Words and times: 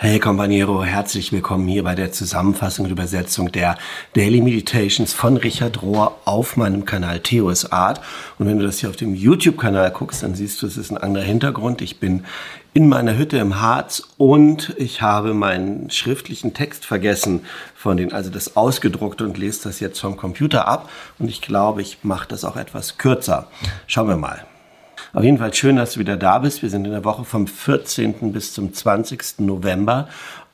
Hey 0.00 0.20
Companiero, 0.20 0.84
herzlich 0.84 1.32
willkommen 1.32 1.66
hier 1.66 1.82
bei 1.82 1.96
der 1.96 2.12
Zusammenfassung 2.12 2.84
und 2.84 2.92
Übersetzung 2.92 3.50
der 3.50 3.76
Daily 4.14 4.40
Meditations 4.40 5.12
von 5.12 5.36
Richard 5.36 5.82
Rohr 5.82 6.16
auf 6.24 6.56
meinem 6.56 6.84
Kanal 6.84 7.18
Theos 7.18 7.72
Art. 7.72 8.00
Und 8.38 8.46
wenn 8.46 8.60
du 8.60 8.64
das 8.64 8.78
hier 8.78 8.90
auf 8.90 8.94
dem 8.94 9.16
YouTube-Kanal 9.16 9.90
guckst, 9.90 10.22
dann 10.22 10.36
siehst 10.36 10.62
du, 10.62 10.68
es 10.68 10.76
ist 10.76 10.92
ein 10.92 10.98
anderer 10.98 11.24
Hintergrund. 11.24 11.82
Ich 11.82 11.98
bin 11.98 12.22
in 12.74 12.88
meiner 12.88 13.18
Hütte 13.18 13.38
im 13.38 13.60
Harz 13.60 14.04
und 14.18 14.72
ich 14.78 15.02
habe 15.02 15.34
meinen 15.34 15.90
schriftlichen 15.90 16.54
Text 16.54 16.84
vergessen 16.84 17.44
von 17.74 17.96
den, 17.96 18.12
also 18.12 18.30
das 18.30 18.56
ausgedruckt 18.56 19.20
und 19.20 19.36
lese 19.36 19.64
das 19.64 19.80
jetzt 19.80 19.98
vom 19.98 20.16
Computer 20.16 20.68
ab. 20.68 20.88
Und 21.18 21.28
ich 21.28 21.42
glaube, 21.42 21.82
ich 21.82 21.98
mache 22.04 22.28
das 22.28 22.44
auch 22.44 22.56
etwas 22.56 22.98
kürzer. 22.98 23.48
Schauen 23.88 24.06
wir 24.06 24.16
mal. 24.16 24.46
Auf 25.14 25.24
jeden 25.24 25.38
Fall 25.38 25.54
schön, 25.54 25.76
dass 25.76 25.94
du 25.94 26.00
wieder 26.00 26.18
da 26.18 26.38
bist. 26.38 26.60
Wir 26.60 26.68
sind 26.68 26.84
in 26.84 26.90
der 26.90 27.04
Woche 27.04 27.24
vom 27.24 27.46
14. 27.46 28.30
bis 28.32 28.52
zum 28.52 28.74
20. 28.74 29.38
November 29.38 30.06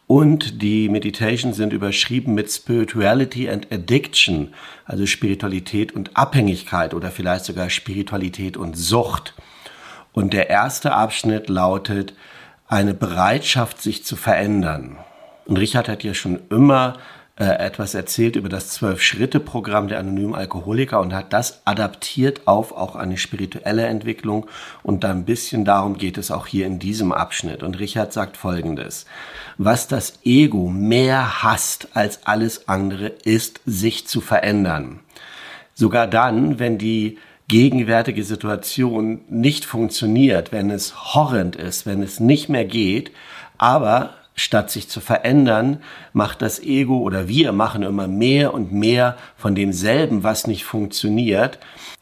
und 0.06 0.62
die 0.62 0.88
Meditations 0.88 1.56
sind 1.56 1.72
überschrieben 1.72 2.34
mit 2.34 2.52
Spirituality 2.52 3.50
and 3.50 3.72
Addiction, 3.72 4.54
also 4.84 5.06
Spiritualität 5.06 5.90
und 5.90 6.16
Abhängigkeit 6.16 6.94
oder 6.94 7.10
vielleicht 7.10 7.46
sogar 7.46 7.68
Spiritualität 7.68 8.56
und 8.56 8.76
Sucht. 8.76 9.34
Und 10.12 10.32
der 10.32 10.50
erste 10.50 10.92
Abschnitt 10.92 11.48
lautet 11.48 12.14
eine 12.68 12.94
Bereitschaft, 12.94 13.82
sich 13.82 14.04
zu 14.04 14.14
verändern. 14.14 14.98
Und 15.46 15.56
Richard 15.56 15.88
hat 15.88 16.04
ja 16.04 16.14
schon 16.14 16.38
immer 16.50 16.98
äh, 17.36 17.46
etwas 17.46 17.94
erzählt 17.94 18.36
über 18.36 18.48
das 18.48 18.68
Zwölf-Schritte-Programm 18.68 19.88
der 19.88 19.98
anonymen 19.98 20.36
Alkoholiker 20.36 21.00
und 21.00 21.12
hat 21.12 21.32
das 21.32 21.62
adaptiert 21.64 22.46
auf 22.46 22.70
auch 22.70 22.94
eine 22.94 23.16
spirituelle 23.16 23.86
Entwicklung. 23.86 24.46
Und 24.84 25.02
da 25.02 25.10
ein 25.10 25.24
bisschen 25.24 25.64
darum 25.64 25.98
geht 25.98 26.16
es 26.16 26.30
auch 26.30 26.46
hier 26.46 26.64
in 26.64 26.78
diesem 26.78 27.10
Abschnitt. 27.10 27.64
Und 27.64 27.80
Richard 27.80 28.12
sagt 28.12 28.36
Folgendes. 28.36 29.06
Was 29.58 29.88
das 29.88 30.20
Ego 30.24 30.68
mehr 30.68 31.42
hasst 31.42 31.88
als 31.94 32.24
alles 32.24 32.68
andere, 32.68 33.08
ist, 33.08 33.60
sich 33.66 34.06
zu 34.06 34.20
verändern. 34.20 35.00
Sogar 35.74 36.06
dann, 36.06 36.60
wenn 36.60 36.78
die 36.78 37.18
gegenwärtige 37.48 38.22
Situation 38.22 39.22
nicht 39.28 39.64
funktioniert, 39.64 40.52
wenn 40.52 40.70
es 40.70 41.14
horrend 41.14 41.56
ist, 41.56 41.84
wenn 41.84 42.00
es 42.00 42.20
nicht 42.20 42.48
mehr 42.48 42.64
geht, 42.64 43.10
aber 43.58 44.14
statt 44.34 44.70
sich 44.70 44.88
zu 44.88 45.00
verändern, 45.00 45.78
macht 46.12 46.42
das 46.42 46.60
Ego 46.60 46.98
oder 46.98 47.28
wir 47.28 47.52
machen 47.52 47.82
immer 47.82 48.08
mehr 48.08 48.52
und 48.52 48.72
mehr 48.72 49.16
von 49.36 49.54
demselben, 49.54 50.22
was 50.22 50.46
nicht 50.46 50.64
funktioniert. 50.64 51.58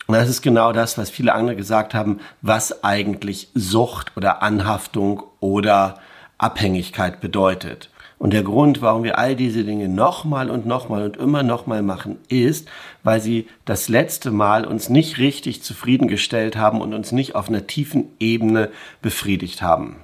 Und 0.06 0.14
das 0.14 0.28
ist 0.28 0.42
genau 0.42 0.72
das, 0.72 0.98
was 0.98 1.10
viele 1.10 1.34
andere 1.34 1.56
gesagt 1.56 1.94
haben, 1.94 2.20
was 2.40 2.82
eigentlich 2.84 3.48
Sucht 3.54 4.16
oder 4.16 4.42
Anhaftung 4.42 5.22
oder 5.40 6.00
Abhängigkeit 6.38 7.20
bedeutet. 7.20 7.90
Und 8.18 8.32
der 8.32 8.44
Grund, 8.44 8.82
warum 8.82 9.02
wir 9.02 9.18
all 9.18 9.34
diese 9.34 9.64
Dinge 9.64 9.88
nochmal 9.88 10.48
und 10.48 10.64
nochmal 10.64 11.02
und 11.02 11.16
immer 11.16 11.42
nochmal 11.42 11.82
machen, 11.82 12.18
ist, 12.28 12.68
weil 13.02 13.20
sie 13.20 13.48
das 13.64 13.88
letzte 13.88 14.30
Mal 14.30 14.64
uns 14.64 14.88
nicht 14.88 15.18
richtig 15.18 15.64
zufriedengestellt 15.64 16.56
haben 16.56 16.80
und 16.80 16.94
uns 16.94 17.10
nicht 17.10 17.34
auf 17.34 17.48
einer 17.48 17.66
tiefen 17.66 18.12
Ebene 18.20 18.70
befriedigt 19.02 19.60
haben. 19.60 19.96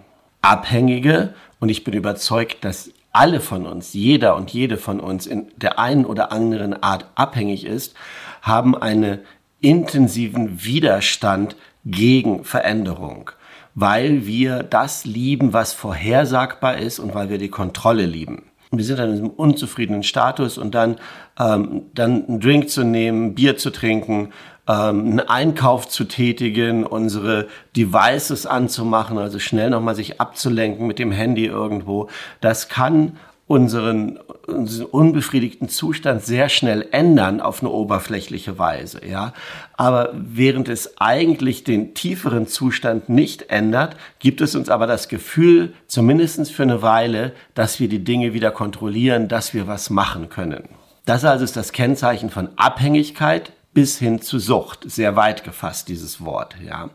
Abhängige 0.42 1.32
und 1.60 1.68
ich 1.68 1.84
bin 1.84 1.94
überzeugt, 1.94 2.64
dass 2.64 2.90
alle 3.12 3.40
von 3.40 3.66
uns, 3.66 3.94
jeder 3.94 4.36
und 4.36 4.50
jede 4.50 4.76
von 4.76 5.00
uns 5.00 5.26
in 5.26 5.48
der 5.56 5.78
einen 5.78 6.04
oder 6.04 6.30
anderen 6.30 6.82
Art 6.82 7.06
abhängig 7.14 7.64
ist, 7.64 7.94
haben 8.42 8.76
einen 8.76 9.20
intensiven 9.60 10.64
Widerstand 10.64 11.56
gegen 11.84 12.44
Veränderung, 12.44 13.30
weil 13.74 14.26
wir 14.26 14.62
das 14.62 15.04
lieben, 15.04 15.52
was 15.52 15.72
vorhersagbar 15.72 16.78
ist 16.78 16.98
und 16.98 17.14
weil 17.14 17.30
wir 17.30 17.38
die 17.38 17.48
Kontrolle 17.48 18.06
lieben. 18.06 18.44
wir 18.70 18.84
sind 18.84 18.98
dann 18.98 19.10
in 19.10 19.18
einem 19.18 19.30
unzufriedenen 19.30 20.02
Status 20.02 20.58
und 20.58 20.74
dann, 20.74 20.96
ähm, 21.40 21.86
dann 21.94 22.26
einen 22.28 22.40
Drink 22.40 22.68
zu 22.68 22.84
nehmen, 22.84 23.34
Bier 23.34 23.56
zu 23.56 23.70
trinken, 23.70 24.32
einen 24.68 25.20
Einkauf 25.20 25.88
zu 25.88 26.04
tätigen, 26.04 26.84
unsere 26.84 27.48
Devices 27.76 28.46
anzumachen, 28.46 29.16
also 29.16 29.38
schnell 29.38 29.70
nochmal 29.70 29.94
sich 29.94 30.20
abzulenken 30.20 30.86
mit 30.86 30.98
dem 30.98 31.10
Handy 31.10 31.46
irgendwo. 31.46 32.08
Das 32.40 32.68
kann 32.68 33.16
unseren, 33.46 34.18
unseren 34.46 34.86
unbefriedigten 34.86 35.70
Zustand 35.70 36.22
sehr 36.22 36.50
schnell 36.50 36.86
ändern 36.92 37.40
auf 37.40 37.62
eine 37.62 37.70
oberflächliche 37.70 38.58
Weise, 38.58 39.00
ja. 39.06 39.32
Aber 39.72 40.10
während 40.12 40.68
es 40.68 41.00
eigentlich 41.00 41.64
den 41.64 41.94
tieferen 41.94 42.46
Zustand 42.46 43.08
nicht 43.08 43.48
ändert, 43.48 43.96
gibt 44.18 44.42
es 44.42 44.54
uns 44.54 44.68
aber 44.68 44.86
das 44.86 45.08
Gefühl, 45.08 45.72
zumindestens 45.86 46.50
für 46.50 46.64
eine 46.64 46.82
Weile, 46.82 47.32
dass 47.54 47.80
wir 47.80 47.88
die 47.88 48.04
Dinge 48.04 48.34
wieder 48.34 48.50
kontrollieren, 48.50 49.28
dass 49.28 49.54
wir 49.54 49.66
was 49.66 49.88
machen 49.88 50.28
können. 50.28 50.68
Das 51.06 51.24
also 51.24 51.42
ist 51.42 51.56
das 51.56 51.72
Kennzeichen 51.72 52.28
von 52.28 52.50
Abhängigkeit, 52.56 53.52
bis 53.78 53.96
hin 53.96 54.20
zu 54.20 54.40
Sucht. 54.40 54.90
Sehr 54.90 55.14
weit 55.14 55.44
gefasst, 55.44 55.86
dieses 55.86 56.24
Wort, 56.24 56.56
ja. 56.66 56.90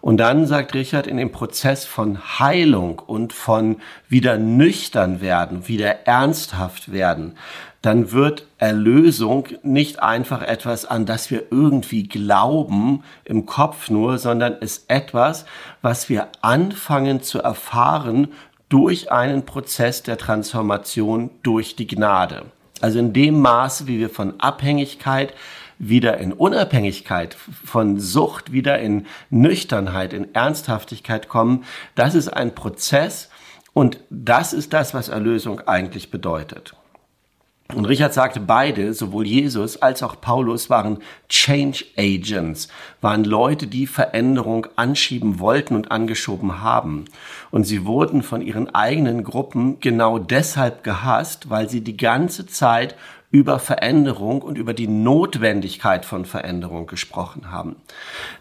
Und 0.00 0.18
dann 0.18 0.46
sagt 0.46 0.72
Richard, 0.72 1.08
in 1.08 1.16
dem 1.16 1.32
Prozess 1.32 1.84
von 1.84 2.38
Heilung 2.38 3.00
und 3.00 3.32
von 3.32 3.78
wieder 4.08 4.38
nüchtern 4.38 5.20
werden, 5.20 5.66
wieder 5.66 6.06
ernsthaft 6.06 6.92
werden, 6.92 7.36
dann 7.82 8.12
wird 8.12 8.46
Erlösung 8.58 9.48
nicht 9.64 10.04
einfach 10.04 10.42
etwas, 10.42 10.86
an 10.86 11.04
das 11.04 11.32
wir 11.32 11.46
irgendwie 11.50 12.04
glauben 12.04 13.02
im 13.24 13.44
Kopf 13.44 13.90
nur, 13.90 14.18
sondern 14.18 14.52
ist 14.52 14.88
etwas, 14.88 15.46
was 15.82 16.08
wir 16.08 16.28
anfangen 16.42 17.22
zu 17.22 17.40
erfahren 17.40 18.28
durch 18.68 19.10
einen 19.10 19.44
Prozess 19.46 20.04
der 20.04 20.16
Transformation 20.16 21.30
durch 21.42 21.74
die 21.74 21.88
Gnade. 21.88 22.44
Also 22.80 22.98
in 22.98 23.12
dem 23.12 23.40
Maße, 23.40 23.86
wie 23.86 23.98
wir 23.98 24.10
von 24.10 24.38
Abhängigkeit 24.40 25.32
wieder 25.78 26.18
in 26.18 26.32
Unabhängigkeit, 26.32 27.34
von 27.34 27.98
Sucht 28.00 28.52
wieder 28.52 28.78
in 28.78 29.06
Nüchternheit, 29.30 30.12
in 30.12 30.34
Ernsthaftigkeit 30.34 31.28
kommen, 31.28 31.64
das 31.94 32.14
ist 32.14 32.28
ein 32.28 32.54
Prozess 32.54 33.28
und 33.72 34.00
das 34.10 34.52
ist 34.52 34.72
das, 34.72 34.94
was 34.94 35.08
Erlösung 35.08 35.60
eigentlich 35.60 36.10
bedeutet. 36.10 36.74
Und 37.72 37.86
Richard 37.86 38.12
sagte, 38.12 38.40
beide, 38.40 38.92
sowohl 38.92 39.26
Jesus 39.26 39.80
als 39.80 40.02
auch 40.02 40.20
Paulus, 40.20 40.68
waren 40.68 40.98
Change 41.28 41.84
Agents, 41.96 42.68
waren 43.00 43.24
Leute, 43.24 43.66
die 43.66 43.86
Veränderung 43.86 44.66
anschieben 44.76 45.40
wollten 45.40 45.74
und 45.74 45.90
angeschoben 45.90 46.60
haben. 46.60 47.06
Und 47.50 47.64
sie 47.64 47.86
wurden 47.86 48.22
von 48.22 48.42
ihren 48.42 48.74
eigenen 48.74 49.24
Gruppen 49.24 49.80
genau 49.80 50.18
deshalb 50.18 50.84
gehasst, 50.84 51.48
weil 51.48 51.70
sie 51.70 51.80
die 51.80 51.96
ganze 51.96 52.46
Zeit 52.46 52.96
über 53.34 53.58
Veränderung 53.58 54.42
und 54.42 54.58
über 54.58 54.74
die 54.74 54.86
Notwendigkeit 54.86 56.04
von 56.04 56.24
Veränderung 56.24 56.86
gesprochen 56.86 57.50
haben. 57.50 57.74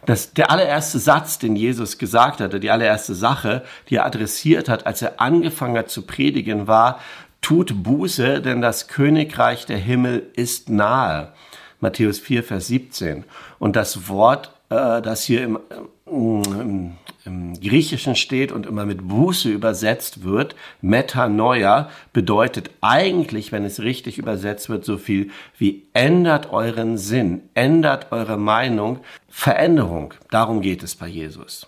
Das, 0.06 0.36
der 0.36 0.52
allererste 0.52 1.00
Satz, 1.00 1.40
den 1.40 1.56
Jesus 1.56 1.98
gesagt 1.98 2.40
hatte, 2.40 2.60
die 2.60 2.70
allererste 2.70 3.16
Sache, 3.16 3.64
die 3.90 3.96
er 3.96 4.06
adressiert 4.06 4.70
hat, 4.70 4.86
als 4.86 5.02
er 5.02 5.20
angefangen 5.20 5.80
hat 5.80 5.90
zu 5.90 6.04
predigen, 6.04 6.68
war, 6.68 7.00
tut 7.42 7.82
Buße, 7.82 8.40
denn 8.40 8.62
das 8.62 8.88
Königreich 8.88 9.66
der 9.66 9.80
Himmel 9.80 10.30
ist 10.36 10.70
nahe. 10.70 11.34
Matthäus 11.80 12.20
4, 12.20 12.44
Vers 12.44 12.68
17. 12.68 13.24
Und 13.58 13.76
das 13.76 14.08
Wort, 14.10 14.52
äh, 14.70 15.02
das 15.02 15.24
hier 15.24 15.44
im, 15.44 15.60
im, 16.06 16.98
im 17.26 17.54
Griechischen 17.60 18.16
steht 18.16 18.52
und 18.52 18.66
immer 18.66 18.86
mit 18.86 19.08
Buße 19.08 19.50
übersetzt 19.50 20.24
wird, 20.24 20.56
Metanoia, 20.82 21.90
bedeutet 22.12 22.70
eigentlich, 22.82 23.52
wenn 23.52 23.64
es 23.64 23.80
richtig 23.80 24.18
übersetzt 24.18 24.70
wird, 24.70 24.84
so 24.84 24.98
viel 24.98 25.32
wie 25.58 25.88
ändert 25.94 26.52
euren 26.52 26.98
Sinn, 26.98 27.44
ändert 27.54 28.12
eure 28.12 28.38
Meinung, 28.38 29.00
Veränderung. 29.30 30.14
Darum 30.32 30.62
geht 30.62 30.84
es 30.84 30.96
bei 30.96 31.08
Jesus. 31.08 31.68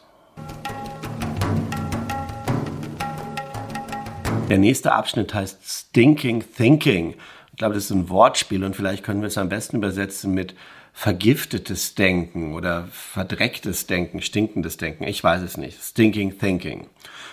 Der 4.49 4.57
nächste 4.57 4.91
Abschnitt 4.91 5.33
heißt 5.33 5.59
Stinking 5.65 6.43
Thinking. 6.55 7.15
Ich 7.51 7.57
glaube, 7.57 7.75
das 7.75 7.85
ist 7.85 7.91
ein 7.91 8.09
Wortspiel 8.09 8.63
und 8.65 8.75
vielleicht 8.75 9.03
können 9.03 9.21
wir 9.21 9.27
es 9.27 9.37
am 9.37 9.47
besten 9.47 9.77
übersetzen 9.77 10.33
mit 10.33 10.53
vergiftetes 10.97 11.93
Denken 11.93 12.53
oder 12.53 12.87
verdrecktes 12.89 13.85
Denken, 13.85 14.21
stinkendes 14.21 14.77
Denken, 14.77 15.03
ich 15.03 15.21
weiß 15.21 15.41
es 15.41 15.57
nicht, 15.57 15.77
stinking 15.83 16.39
thinking. 16.39 16.87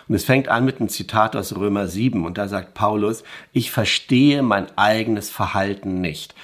Und 0.08 0.16
es 0.16 0.24
fängt 0.24 0.48
an 0.48 0.64
mit 0.64 0.80
einem 0.80 0.88
Zitat 0.88 1.36
aus 1.36 1.54
Römer 1.54 1.86
7 1.86 2.26
und 2.26 2.38
da 2.38 2.48
sagt 2.48 2.74
Paulus, 2.74 3.22
ich 3.52 3.70
verstehe 3.70 4.42
mein 4.42 4.66
eigenes 4.76 5.30
Verhalten 5.30 6.00
nicht. 6.00 6.34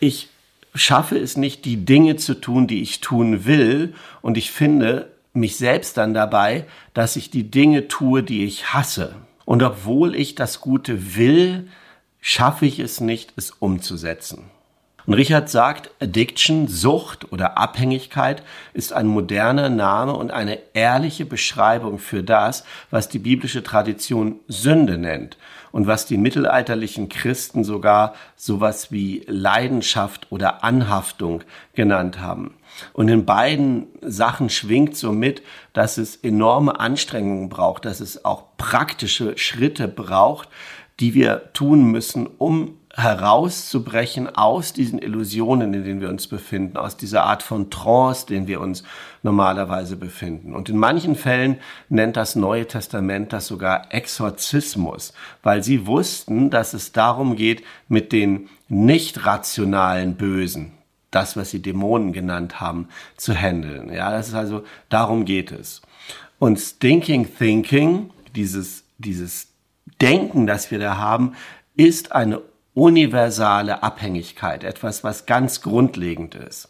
Ich 0.00 0.30
schaffe 0.74 1.16
es 1.16 1.36
nicht, 1.36 1.64
die 1.64 1.84
Dinge 1.86 2.16
zu 2.16 2.34
tun, 2.34 2.66
die 2.66 2.82
ich 2.82 3.00
tun 3.00 3.44
will 3.44 3.94
und 4.20 4.36
ich 4.36 4.50
finde 4.50 5.12
mich 5.32 5.56
selbst 5.56 5.96
dann 5.96 6.12
dabei, 6.12 6.64
dass 6.92 7.14
ich 7.14 7.30
die 7.30 7.48
Dinge 7.52 7.86
tue, 7.86 8.24
die 8.24 8.44
ich 8.44 8.74
hasse. 8.74 9.14
Und 9.44 9.62
obwohl 9.62 10.16
ich 10.16 10.34
das 10.34 10.60
Gute 10.60 11.14
will, 11.14 11.68
schaffe 12.20 12.66
ich 12.66 12.80
es 12.80 13.00
nicht, 13.00 13.32
es 13.36 13.52
umzusetzen. 13.52 14.50
Und 15.06 15.14
Richard 15.14 15.50
sagt, 15.50 15.90
Addiction, 16.00 16.66
Sucht 16.66 17.30
oder 17.30 17.58
Abhängigkeit 17.58 18.42
ist 18.72 18.92
ein 18.92 19.06
moderner 19.06 19.68
Name 19.68 20.14
und 20.14 20.30
eine 20.30 20.58
ehrliche 20.72 21.26
Beschreibung 21.26 21.98
für 21.98 22.22
das, 22.22 22.64
was 22.90 23.08
die 23.08 23.18
biblische 23.18 23.62
Tradition 23.62 24.40
Sünde 24.48 24.96
nennt 24.96 25.36
und 25.72 25.86
was 25.86 26.06
die 26.06 26.16
mittelalterlichen 26.16 27.10
Christen 27.10 27.64
sogar 27.64 28.14
sowas 28.34 28.92
wie 28.92 29.24
Leidenschaft 29.26 30.28
oder 30.30 30.64
Anhaftung 30.64 31.42
genannt 31.74 32.20
haben. 32.20 32.54
Und 32.94 33.08
in 33.08 33.26
beiden 33.26 33.88
Sachen 34.00 34.48
schwingt 34.48 34.96
so 34.96 35.12
mit, 35.12 35.42
dass 35.74 35.98
es 35.98 36.16
enorme 36.16 36.80
Anstrengungen 36.80 37.50
braucht, 37.50 37.84
dass 37.84 38.00
es 38.00 38.24
auch 38.24 38.56
praktische 38.56 39.36
Schritte 39.36 39.86
braucht, 39.86 40.48
die 41.00 41.12
wir 41.12 41.52
tun 41.52 41.90
müssen, 41.90 42.26
um 42.38 42.78
herauszubrechen 42.96 44.34
aus 44.34 44.72
diesen 44.72 45.00
Illusionen, 45.00 45.74
in 45.74 45.84
denen 45.84 46.00
wir 46.00 46.08
uns 46.08 46.28
befinden, 46.28 46.76
aus 46.76 46.96
dieser 46.96 47.24
Art 47.24 47.42
von 47.42 47.68
Trance, 47.68 48.32
in 48.32 48.46
wir 48.46 48.60
uns 48.60 48.84
normalerweise 49.22 49.96
befinden. 49.96 50.54
Und 50.54 50.68
in 50.68 50.78
manchen 50.78 51.16
Fällen 51.16 51.58
nennt 51.88 52.16
das 52.16 52.36
Neue 52.36 52.68
Testament 52.68 53.32
das 53.32 53.48
sogar 53.48 53.92
Exorzismus, 53.92 55.12
weil 55.42 55.64
sie 55.64 55.86
wussten, 55.86 56.50
dass 56.50 56.72
es 56.72 56.92
darum 56.92 57.34
geht, 57.34 57.64
mit 57.88 58.12
den 58.12 58.48
nicht 58.68 59.26
rationalen 59.26 60.14
Bösen, 60.14 60.72
das, 61.10 61.36
was 61.36 61.50
sie 61.50 61.62
Dämonen 61.62 62.12
genannt 62.12 62.60
haben, 62.60 62.88
zu 63.16 63.34
handeln. 63.34 63.92
Ja, 63.92 64.12
das 64.12 64.28
ist 64.28 64.34
also, 64.34 64.62
darum 64.88 65.24
geht 65.24 65.50
es. 65.50 65.82
Und 66.38 66.60
Stinking 66.60 67.28
Thinking, 67.36 68.10
dieses, 68.36 68.84
dieses 68.98 69.48
Denken, 70.00 70.46
das 70.46 70.70
wir 70.70 70.78
da 70.78 70.96
haben, 70.96 71.32
ist 71.76 72.12
eine 72.12 72.40
universale 72.74 73.82
Abhängigkeit, 73.82 74.64
etwas, 74.64 75.04
was 75.04 75.26
ganz 75.26 75.62
grundlegend 75.62 76.34
ist. 76.34 76.68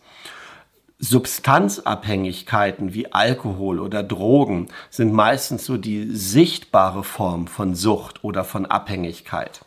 Substanzabhängigkeiten 0.99 2.95
wie 2.95 3.13
Alkohol 3.13 3.81
oder 3.81 4.03
Drogen 4.03 4.69
sind 4.91 5.13
meistens 5.13 5.65
so 5.65 5.77
die 5.77 6.09
sichtbare 6.11 7.05
Form 7.05 7.47
von 7.47 7.75
Sucht 7.75 8.23
oder 8.23 8.45
von 8.45 8.65
Abhängigkeit. 8.67 9.65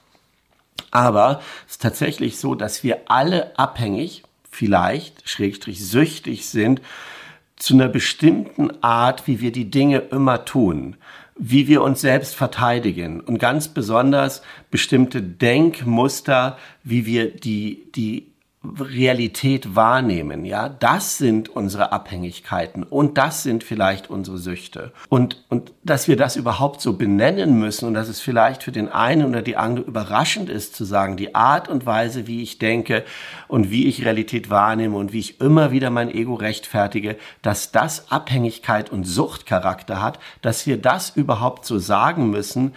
Aber 0.92 1.42
es 1.66 1.74
ist 1.74 1.82
tatsächlich 1.82 2.40
so, 2.40 2.56
dass 2.56 2.84
wir 2.84 3.02
alle 3.08 3.58
abhängig, 3.60 4.24
vielleicht, 4.50 5.28
schrägstrich 5.30 5.86
süchtig 5.86 6.48
sind, 6.48 6.82
zu 7.58 7.74
einer 7.74 7.90
bestimmten 7.90 8.84
Art, 8.84 9.28
wie 9.28 9.42
wir 9.42 9.52
die 9.52 9.70
Dinge 9.70 9.98
immer 9.98 10.46
tun 10.46 10.96
wie 11.40 11.68
wir 11.68 11.82
uns 11.82 12.02
selbst 12.02 12.36
verteidigen. 12.36 13.22
Und 13.22 13.38
ganz 13.40 13.68
besonders 13.68 14.42
bestimmte 14.72 15.22
Denkmuster, 15.22 16.58
wie 16.84 17.06
wir 17.06 17.32
die, 17.32 17.92
die 17.96 18.28
Realität 18.64 19.76
wahrnehmen, 19.76 20.44
ja, 20.44 20.68
das 20.68 21.20
sind 21.20 21.48
unsere 21.48 21.92
Abhängigkeiten 21.92 22.84
und 22.84 23.18
das 23.18 23.44
sind 23.44 23.64
vielleicht 23.64 24.10
unsere 24.10 24.40
Süchte. 24.40 24.92
Und, 25.10 25.46
und 25.50 25.74
dass 25.84 26.08
wir 26.08 26.18
das 26.18 26.36
überhaupt 26.36 26.82
so 26.82 26.94
benennen 26.94 27.60
müssen 27.60 27.88
und 27.88 27.94
dass 27.94 28.08
es 28.08 28.20
vielleicht 28.20 28.64
für 28.64 28.72
den 28.72 28.90
einen 28.90 29.28
oder 29.28 29.44
die 29.44 29.58
andere 29.58 29.86
überraschend 29.86 30.50
ist 30.50 30.76
zu 30.76 30.86
sagen, 30.86 31.18
die 31.18 31.36
Art 31.36 31.70
und 31.70 31.86
Weise, 31.86 32.26
wie 32.26 32.42
ich 32.42 32.58
denke 32.58 33.04
und 33.48 33.70
wie 33.70 33.86
ich 33.86 34.04
Realität 34.04 34.50
wahrnehme 34.50 34.98
und 34.98 35.14
wie 35.14 35.20
ich 35.20 35.40
immer 35.40 35.72
wieder 35.72 35.92
mein 35.92 36.10
Ego 36.10 36.34
rechtfertige, 36.34 37.16
dass 37.44 37.72
das 37.72 38.12
Abhängigkeit 38.12 38.92
und 38.92 39.04
Suchtcharakter 39.04 40.02
hat, 40.02 40.20
dass 40.42 40.66
wir 40.66 40.78
das 40.78 41.12
überhaupt 41.12 41.66
so 41.66 41.78
sagen 41.78 42.32
müssen, 42.32 42.74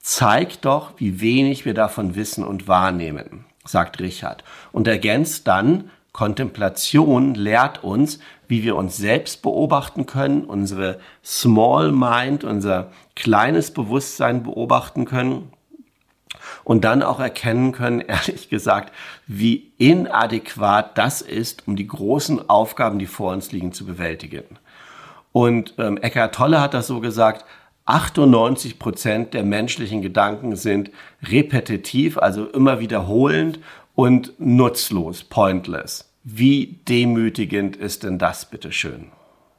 zeigt 0.00 0.64
doch, 0.64 0.92
wie 0.96 1.20
wenig 1.20 1.64
wir 1.64 1.74
davon 1.74 2.16
wissen 2.16 2.44
und 2.44 2.66
wahrnehmen 2.66 3.44
sagt 3.64 4.00
Richard. 4.00 4.44
Und 4.72 4.86
ergänzt 4.86 5.46
dann, 5.46 5.90
Kontemplation 6.12 7.34
lehrt 7.34 7.84
uns, 7.84 8.18
wie 8.48 8.64
wir 8.64 8.74
uns 8.76 8.96
selbst 8.96 9.42
beobachten 9.42 10.06
können, 10.06 10.44
unsere 10.44 10.98
Small 11.24 11.92
Mind, 11.92 12.42
unser 12.42 12.90
kleines 13.14 13.70
Bewusstsein 13.72 14.42
beobachten 14.42 15.04
können 15.04 15.52
und 16.64 16.84
dann 16.84 17.02
auch 17.02 17.20
erkennen 17.20 17.72
können, 17.72 18.00
ehrlich 18.06 18.48
gesagt, 18.48 18.92
wie 19.26 19.72
inadäquat 19.78 20.98
das 20.98 21.22
ist, 21.22 21.68
um 21.68 21.76
die 21.76 21.86
großen 21.86 22.48
Aufgaben, 22.48 22.98
die 22.98 23.06
vor 23.06 23.32
uns 23.32 23.52
liegen, 23.52 23.72
zu 23.72 23.86
bewältigen. 23.86 24.58
Und 25.32 25.74
ähm, 25.78 25.96
Eckhart 25.98 26.34
Tolle 26.34 26.60
hat 26.60 26.74
das 26.74 26.88
so 26.88 27.00
gesagt, 27.00 27.44
98 27.90 28.78
Prozent 28.78 29.34
der 29.34 29.42
menschlichen 29.42 30.00
Gedanken 30.00 30.54
sind 30.56 30.90
repetitiv, 31.22 32.18
also 32.18 32.46
immer 32.46 32.80
wiederholend 32.80 33.58
und 33.94 34.32
nutzlos, 34.38 35.24
pointless. 35.24 36.12
Wie 36.22 36.80
demütigend 36.88 37.76
ist 37.76 38.04
denn 38.04 38.18
das, 38.18 38.44
bitteschön? 38.44 39.06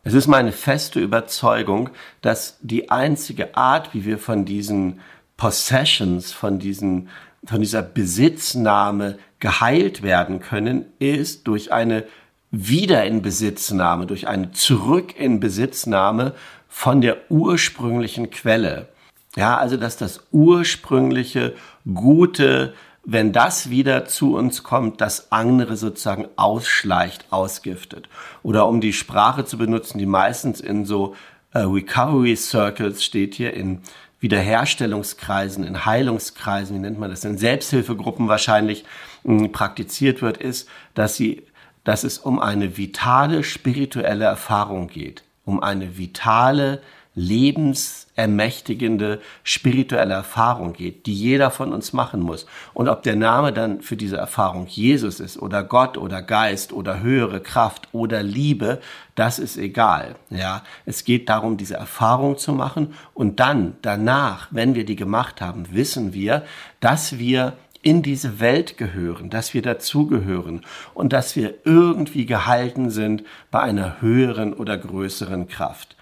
Es 0.04 0.14
ist 0.14 0.28
meine 0.28 0.52
feste 0.52 1.00
Überzeugung, 1.00 1.90
dass 2.22 2.58
die 2.62 2.90
einzige 2.90 3.56
Art, 3.56 3.94
wie 3.94 4.06
wir 4.06 4.18
von 4.18 4.46
diesen 4.46 5.02
Possessions, 5.38 6.32
von 6.32 6.58
diesen, 6.58 7.10
von 7.44 7.60
dieser 7.60 7.82
Besitznahme 7.82 9.20
geheilt 9.40 10.04
werden 10.04 10.40
können, 10.40 10.86
ist 11.00 11.48
durch 11.48 11.72
eine 11.72 12.06
Wiederinbesitznahme, 12.52 14.06
durch 14.06 14.28
eine 14.28 14.52
Zurück 14.52 15.18
in 15.20 15.40
Besitznahme 15.40 16.34
von 16.72 17.02
der 17.02 17.30
ursprünglichen 17.30 18.32
Quelle. 18.32 18.88
Ja, 19.36 19.58
also 19.58 19.76
dass 19.76 19.98
das 19.98 20.22
ursprüngliche 20.32 21.54
Gute, 21.94 22.74
wenn 23.04 23.34
das 23.34 23.70
wieder 23.70 24.06
zu 24.06 24.36
uns 24.36 24.64
kommt, 24.64 25.02
das 25.02 25.34
andere 25.34 25.76
sozusagen 25.76 26.28
ausschleicht, 26.38 27.26
ausgiftet. 27.30 28.08
Oder 28.42 28.68
um 28.68 28.80
die 28.80 28.94
Sprache 28.94 29.44
zu 29.44 29.58
benutzen, 29.58 30.00
die 30.00 30.06
meistens 30.06 30.62
in 30.62 30.86
so 30.86 31.14
äh, 31.54 31.60
Recovery 31.60 32.38
Circles 32.38 33.04
steht 33.04 33.36
hier, 33.36 33.54
in 33.54 33.82
Wiederherstellungskreisen, 34.22 35.66
in 35.66 35.86
Heilungskreisen, 35.86 36.78
wie 36.78 36.80
nennt 36.80 37.00
man 37.00 37.10
das, 37.10 37.26
in 37.26 37.38
Selbsthilfegruppen 37.38 38.30
wahrscheinlich 38.30 38.86
mh, 39.24 39.50
praktiziert 39.50 40.22
wird, 40.22 40.38
ist, 40.38 40.70
dass 40.94 41.16
sie, 41.16 41.44
dass 41.84 42.06
es 42.06 42.18
um 42.18 42.40
eine 42.40 42.78
vitale 42.78 43.44
spirituelle 43.44 44.26
Erfahrung 44.26 44.88
geht 44.88 45.24
um 45.46 45.62
eine 45.62 45.98
vitale, 45.98 46.82
lebensermächtigende 47.14 49.20
spirituelle 49.44 50.14
Erfahrung 50.14 50.72
geht, 50.72 51.06
die 51.06 51.14
jeder 51.14 51.52
von 51.52 51.74
uns 51.74 51.92
machen 51.92 52.22
muss. 52.22 52.46
Und 52.74 52.88
ob 52.88 53.04
der 53.04 53.18
Name 53.18 53.52
dann 53.52 53.82
für 53.82 53.98
diese 53.98 54.16
Erfahrung 54.16 54.66
Jesus 54.68 55.20
ist 55.20 55.38
oder 55.38 55.64
Gott 55.64 55.98
oder 55.98 56.22
Geist 56.22 56.72
oder 56.72 57.02
höhere 57.02 57.42
Kraft 57.42 57.90
oder 57.92 58.24
Liebe, 58.24 58.80
das 59.16 59.40
ist 59.40 59.58
egal. 59.58 60.16
Ja, 60.30 60.64
es 60.86 61.04
geht 61.04 61.28
darum, 61.28 61.58
diese 61.58 61.76
Erfahrung 61.76 62.38
zu 62.38 62.54
machen 62.54 62.94
und 63.14 63.42
dann 63.42 63.76
danach, 63.82 64.48
wenn 64.52 64.74
wir 64.74 64.86
die 64.86 64.96
gemacht 64.96 65.42
haben, 65.42 65.74
wissen 65.74 66.14
wir, 66.14 66.46
dass 66.80 67.20
wir 67.20 67.58
in 67.82 68.04
diese 68.04 68.40
Welt 68.40 68.78
gehören, 68.78 69.30
dass 69.30 69.54
wir 69.54 69.62
dazugehören 69.62 70.66
und 70.94 71.14
dass 71.14 71.36
wir 71.36 71.56
irgendwie 71.64 72.26
gehalten 72.26 72.90
sind 72.90 73.24
bei 73.50 73.62
einer 73.62 74.02
höheren 74.02 74.54
oder 74.54 74.78
größeren 74.78 75.48
Kraft. 75.48 75.96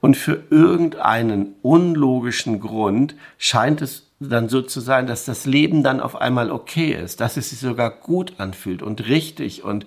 Und 0.00 0.16
für 0.16 0.42
irgendeinen 0.50 1.54
unlogischen 1.62 2.60
Grund 2.60 3.14
scheint 3.38 3.80
es 3.80 4.10
dann 4.20 4.48
so 4.48 4.62
zu 4.62 4.80
sein, 4.80 5.06
dass 5.06 5.24
das 5.24 5.46
Leben 5.46 5.82
dann 5.82 6.00
auf 6.00 6.16
einmal 6.16 6.50
okay 6.50 6.92
ist, 6.92 7.20
dass 7.20 7.36
es 7.36 7.50
sich 7.50 7.58
sogar 7.58 7.90
gut 7.90 8.34
anfühlt 8.38 8.82
und 8.82 9.08
richtig 9.08 9.64
und 9.64 9.86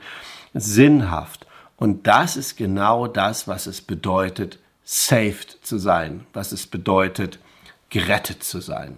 sinnhaft. 0.53 1.46
Und 1.77 2.08
das 2.08 2.36
ist 2.36 2.58
genau 2.58 3.08
das, 3.08 3.48
was 3.48 3.67
es 3.67 3.82
bedeutet, 3.82 4.60
saved 4.84 5.60
zu 5.62 5.77
sein, 5.77 6.25
was 6.34 6.51
es 6.51 6.65
bedeutet, 6.65 7.39
gerettet 7.89 8.44
zu 8.44 8.60
sein. 8.60 8.98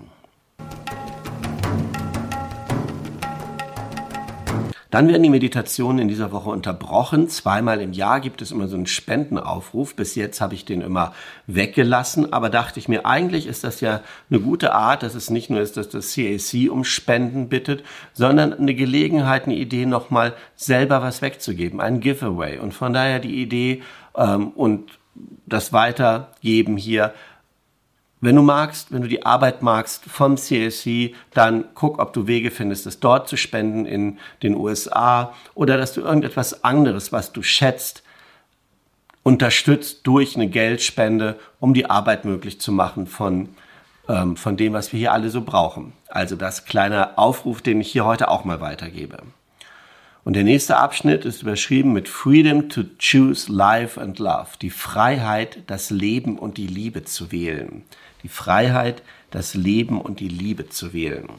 Dann 4.91 5.07
werden 5.07 5.21
die 5.21 5.29
Meditationen 5.29 5.99
in 5.99 6.07
dieser 6.07 6.31
Woche 6.31 6.49
unterbrochen. 6.49 7.29
Zweimal 7.29 7.79
im 7.79 7.93
Jahr 7.93 8.19
gibt 8.21 8.41
es 8.41 8.51
immer 8.51 8.67
so 8.67 8.75
einen 8.75 8.87
Spendenaufruf. 8.87 9.95
Bis 9.95 10.15
jetzt 10.15 10.41
habe 10.41 10.55
ich 10.55 10.65
den 10.65 10.81
immer 10.81 11.13
weggelassen, 11.45 12.33
aber 12.33 12.49
dachte 12.49 12.79
ich 12.79 12.87
mir, 12.87 13.05
eigentlich 13.05 13.45
ist 13.45 13.63
das 13.63 13.81
ja 13.81 14.01
eine 14.31 14.39
gute 14.39 14.73
Art, 14.73 15.03
dass 15.03 15.13
es 15.13 15.29
nicht 15.29 15.51
nur 15.51 15.61
ist, 15.61 15.77
dass 15.77 15.89
das 15.89 16.15
CAC 16.15 16.71
um 16.71 16.83
Spenden 16.83 17.49
bittet, 17.49 17.83
sondern 18.13 18.51
eine 18.51 18.73
Gelegenheit, 18.73 19.45
eine 19.45 19.55
Idee 19.55 19.85
nochmal 19.85 20.33
selber 20.55 21.03
was 21.03 21.21
wegzugeben, 21.21 21.79
ein 21.79 21.99
Giveaway. 21.99 22.57
Und 22.57 22.73
von 22.73 22.91
daher 22.91 23.19
die 23.19 23.41
Idee 23.41 23.83
ähm, 24.15 24.47
und 24.49 24.89
das 25.45 25.71
Weitergeben 25.71 26.77
hier 26.77 27.13
wenn 28.21 28.35
du 28.35 28.41
magst, 28.41 28.91
wenn 28.91 29.01
du 29.01 29.07
die 29.07 29.25
Arbeit 29.25 29.61
magst 29.61 30.03
vom 30.05 30.35
CSC, 30.35 31.15
dann 31.33 31.65
guck, 31.73 31.99
ob 31.99 32.11
du 32.11 32.27
Wege 32.27 32.51
findest, 32.51 32.85
es 32.85 32.99
dort 32.99 33.29
zu 33.29 33.37
spenden 33.37 33.85
in 33.85 34.17
den 34.43 34.55
USA 34.55 35.33
oder 35.55 35.77
dass 35.77 35.93
du 35.93 36.01
irgendetwas 36.01 36.63
anderes, 36.63 37.11
was 37.11 37.31
du 37.31 37.41
schätzt, 37.41 38.03
unterstützt 39.23 40.01
durch 40.03 40.35
eine 40.35 40.47
Geldspende, 40.47 41.39
um 41.59 41.73
die 41.73 41.89
Arbeit 41.89 42.25
möglich 42.25 42.59
zu 42.59 42.71
machen 42.71 43.07
von, 43.07 43.49
ähm, 44.07 44.35
von 44.35 44.57
dem, 44.57 44.73
was 44.73 44.91
wir 44.91 44.99
hier 44.99 45.13
alle 45.13 45.29
so 45.29 45.41
brauchen. 45.41 45.93
Also 46.07 46.35
das 46.35 46.65
kleine 46.65 47.17
Aufruf, 47.17 47.61
den 47.61 47.79
ich 47.79 47.91
hier 47.91 48.05
heute 48.05 48.29
auch 48.29 48.43
mal 48.43 48.59
weitergebe. 48.59 49.19
Und 50.25 50.33
der 50.33 50.43
nächste 50.43 50.77
Abschnitt 50.77 51.25
ist 51.25 51.41
überschrieben 51.43 51.93
mit 51.93 52.09
Freedom 52.09 52.69
to 52.69 52.83
choose 52.99 53.51
life 53.51 53.99
and 53.99 54.19
love. 54.19 54.49
Die 54.61 54.69
Freiheit, 54.69 55.63
das 55.67 55.89
Leben 55.89 56.37
und 56.37 56.57
die 56.57 56.67
Liebe 56.67 57.05
zu 57.05 57.31
wählen. 57.31 57.83
Die 58.23 58.29
Freiheit, 58.29 59.01
das 59.31 59.53
Leben 59.53 60.01
und 60.01 60.19
die 60.19 60.27
Liebe 60.27 60.69
zu 60.69 60.93
wählen. 60.93 61.29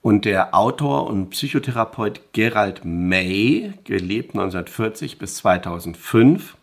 Und 0.00 0.24
der 0.24 0.54
Autor 0.54 1.06
und 1.06 1.30
Psychotherapeut 1.30 2.32
Gerald 2.32 2.84
May, 2.84 3.74
gelebt 3.84 4.34
1940 4.34 5.18
bis 5.18 5.36
2005, 5.36 6.56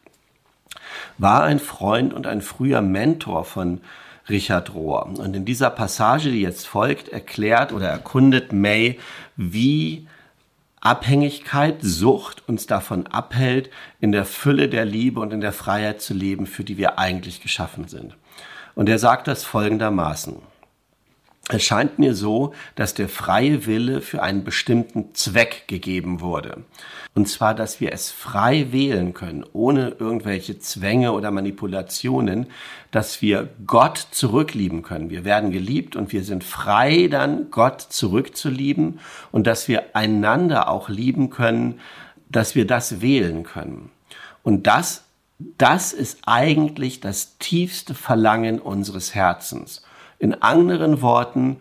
war 1.17 1.43
ein 1.43 1.59
Freund 1.59 2.13
und 2.13 2.27
ein 2.27 2.41
früher 2.41 2.81
Mentor 2.81 3.45
von 3.45 3.81
Richard 4.29 4.73
Rohr. 4.73 5.05
Und 5.05 5.35
in 5.35 5.45
dieser 5.45 5.69
Passage, 5.69 6.31
die 6.31 6.41
jetzt 6.41 6.65
folgt, 6.65 7.09
erklärt 7.09 7.73
oder 7.73 7.87
erkundet 7.87 8.53
May, 8.53 8.99
wie 9.35 10.07
Abhängigkeit, 10.81 11.77
Sucht 11.81 12.47
uns 12.47 12.67
davon 12.67 13.07
abhält, 13.07 13.69
in 13.99 14.11
der 14.11 14.25
Fülle 14.25 14.69
der 14.69 14.85
Liebe 14.85 15.19
und 15.19 15.33
in 15.33 15.41
der 15.41 15.53
Freiheit 15.53 16.01
zu 16.01 16.13
leben, 16.13 16.45
für 16.45 16.63
die 16.63 16.77
wir 16.77 16.99
eigentlich 16.99 17.41
geschaffen 17.41 17.87
sind. 17.87 18.15
Und 18.75 18.89
er 18.89 18.99
sagt 18.99 19.27
das 19.27 19.43
folgendermaßen. 19.43 20.35
Es 21.49 21.63
scheint 21.63 21.99
mir 21.99 22.15
so, 22.15 22.53
dass 22.73 22.95
der 22.95 23.07
freie 23.07 23.67
Wille 23.67 24.01
für 24.01 24.23
einen 24.23 24.43
bestimmten 24.43 25.13
Zweck 25.13 25.65
gegeben 25.67 26.19
wurde. 26.19 26.63
Und 27.13 27.29
zwar, 27.29 27.53
dass 27.53 27.79
wir 27.79 27.93
es 27.93 28.09
frei 28.09 28.71
wählen 28.71 29.13
können, 29.13 29.45
ohne 29.53 29.95
irgendwelche 29.99 30.57
Zwänge 30.57 31.11
oder 31.11 31.29
Manipulationen, 31.29 32.47
dass 32.89 33.21
wir 33.21 33.49
Gott 33.67 34.07
zurücklieben 34.09 34.81
können. 34.81 35.11
Wir 35.11 35.23
werden 35.23 35.51
geliebt 35.51 35.95
und 35.95 36.11
wir 36.11 36.23
sind 36.23 36.43
frei 36.43 37.07
dann, 37.09 37.51
Gott 37.51 37.79
zurückzulieben 37.79 38.99
und 39.31 39.45
dass 39.45 39.67
wir 39.67 39.95
einander 39.95 40.67
auch 40.67 40.89
lieben 40.89 41.29
können, 41.29 41.79
dass 42.27 42.55
wir 42.55 42.65
das 42.65 43.01
wählen 43.01 43.43
können. 43.43 43.91
Und 44.41 44.67
das, 44.67 45.04
das 45.39 45.93
ist 45.93 46.19
eigentlich 46.25 46.99
das 46.99 47.37
tiefste 47.37 47.93
Verlangen 47.93 48.59
unseres 48.59 49.13
Herzens. 49.13 49.83
In 50.19 50.33
anderen 50.41 51.01
Worten, 51.01 51.57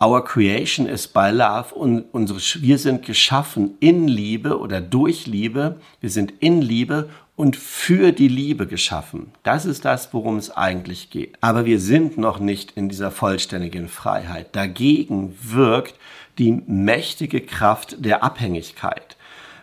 Our 0.00 0.24
creation 0.24 0.86
is 0.86 1.08
by 1.08 1.30
love 1.32 1.74
und 1.74 2.04
unsere, 2.12 2.38
wir 2.62 2.78
sind 2.78 3.04
geschaffen 3.04 3.76
in 3.80 4.06
Liebe 4.06 4.60
oder 4.60 4.80
durch 4.80 5.26
Liebe. 5.26 5.80
Wir 6.00 6.10
sind 6.10 6.34
in 6.38 6.62
Liebe 6.62 7.08
und 7.34 7.56
für 7.56 8.12
die 8.12 8.28
Liebe 8.28 8.68
geschaffen. 8.68 9.32
Das 9.42 9.64
ist 9.64 9.84
das, 9.84 10.14
worum 10.14 10.36
es 10.36 10.52
eigentlich 10.52 11.10
geht. 11.10 11.36
Aber 11.40 11.64
wir 11.64 11.80
sind 11.80 12.16
noch 12.16 12.38
nicht 12.38 12.72
in 12.72 12.88
dieser 12.88 13.10
vollständigen 13.10 13.88
Freiheit. 13.88 14.54
Dagegen 14.54 15.36
wirkt 15.42 15.94
die 16.38 16.52
mächtige 16.52 17.40
Kraft 17.40 17.96
der 18.04 18.22
Abhängigkeit. 18.22 19.16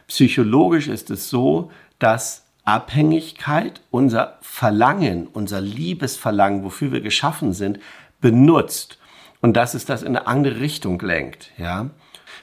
Psychologisch 0.08 0.90
ist 0.90 1.10
es 1.12 1.30
so, 1.30 1.72
dass 1.98 2.45
Abhängigkeit, 2.66 3.82
unser 3.92 4.38
Verlangen, 4.42 5.28
unser 5.28 5.62
Liebesverlangen, 5.62 6.64
wofür 6.64 6.92
wir 6.92 7.02
geschaffen 7.02 7.54
sind, 7.54 7.80
benutzt 8.22 8.98
und 9.42 9.56
dass 9.56 9.76
es 9.76 9.86
das 9.86 10.02
in 10.02 10.16
eine 10.16 10.28
andere 10.28 10.60
Richtung 10.60 11.00
lenkt, 11.00 11.52
ja. 11.58 11.90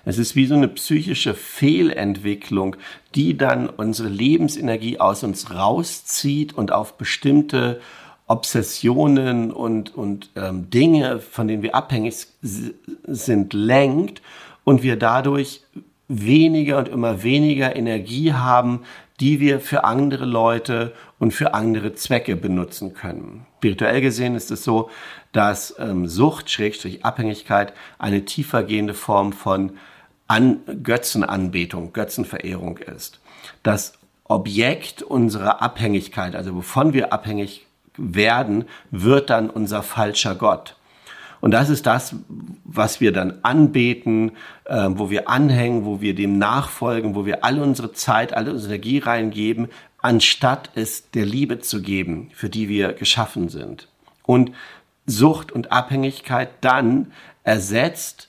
Es 0.04 0.18
ist 0.18 0.34
wie 0.34 0.46
so 0.46 0.54
eine 0.54 0.68
psychische 0.68 1.34
Fehlentwicklung, 1.34 2.76
die 3.14 3.36
dann 3.36 3.68
unsere 3.68 4.08
Lebensenergie 4.08 4.98
aus 4.98 5.22
uns 5.22 5.52
rauszieht 5.52 6.54
und 6.54 6.72
auf 6.72 6.98
bestimmte 6.98 7.80
Obsessionen 8.26 9.52
und, 9.52 9.94
und 9.94 10.30
ähm, 10.36 10.70
Dinge, 10.70 11.20
von 11.20 11.46
denen 11.46 11.62
wir 11.62 11.74
abhängig 11.74 12.26
sind, 12.40 13.52
lenkt 13.52 14.22
und 14.64 14.82
wir 14.82 14.96
dadurch 14.96 15.62
weniger 16.08 16.78
und 16.78 16.88
immer 16.88 17.22
weniger 17.22 17.76
Energie 17.76 18.32
haben, 18.32 18.82
die 19.22 19.38
wir 19.38 19.60
für 19.60 19.84
andere 19.84 20.24
Leute 20.24 20.92
und 21.20 21.32
für 21.32 21.54
andere 21.54 21.94
Zwecke 21.94 22.34
benutzen 22.34 22.92
können. 22.92 23.46
Spirituell 23.58 24.00
gesehen 24.00 24.34
ist 24.34 24.50
es 24.50 24.64
so, 24.64 24.90
dass 25.30 25.76
ähm, 25.78 26.08
Sucht, 26.08 26.50
Schrägstrich 26.50 27.04
Abhängigkeit 27.04 27.72
eine 28.00 28.24
tiefergehende 28.24 28.94
Form 28.94 29.32
von 29.32 29.78
An 30.26 30.62
Götzenanbetung, 30.82 31.92
Götzenverehrung 31.92 32.78
ist. 32.78 33.20
Das 33.62 33.92
Objekt 34.24 35.02
unserer 35.04 35.62
Abhängigkeit, 35.62 36.34
also 36.34 36.56
wovon 36.56 36.92
wir 36.92 37.12
abhängig 37.12 37.68
werden, 37.96 38.64
wird 38.90 39.30
dann 39.30 39.50
unser 39.50 39.84
falscher 39.84 40.34
Gott. 40.34 40.74
Und 41.42 41.50
das 41.50 41.70
ist 41.70 41.86
das, 41.86 42.14
was 42.62 43.00
wir 43.00 43.12
dann 43.12 43.40
anbeten, 43.42 44.30
äh, 44.64 44.88
wo 44.90 45.10
wir 45.10 45.28
anhängen, 45.28 45.84
wo 45.84 46.00
wir 46.00 46.14
dem 46.14 46.38
nachfolgen, 46.38 47.16
wo 47.16 47.26
wir 47.26 47.44
alle 47.44 47.64
unsere 47.64 47.92
Zeit, 47.92 48.32
alle 48.32 48.52
unsere 48.52 48.74
Energie 48.74 48.98
reingeben, 49.00 49.68
anstatt 50.00 50.70
es 50.76 51.10
der 51.10 51.26
Liebe 51.26 51.58
zu 51.58 51.82
geben, 51.82 52.30
für 52.32 52.48
die 52.48 52.68
wir 52.68 52.92
geschaffen 52.92 53.48
sind. 53.48 53.88
Und 54.22 54.52
Sucht 55.04 55.50
und 55.50 55.72
Abhängigkeit 55.72 56.48
dann 56.60 57.10
ersetzt 57.42 58.28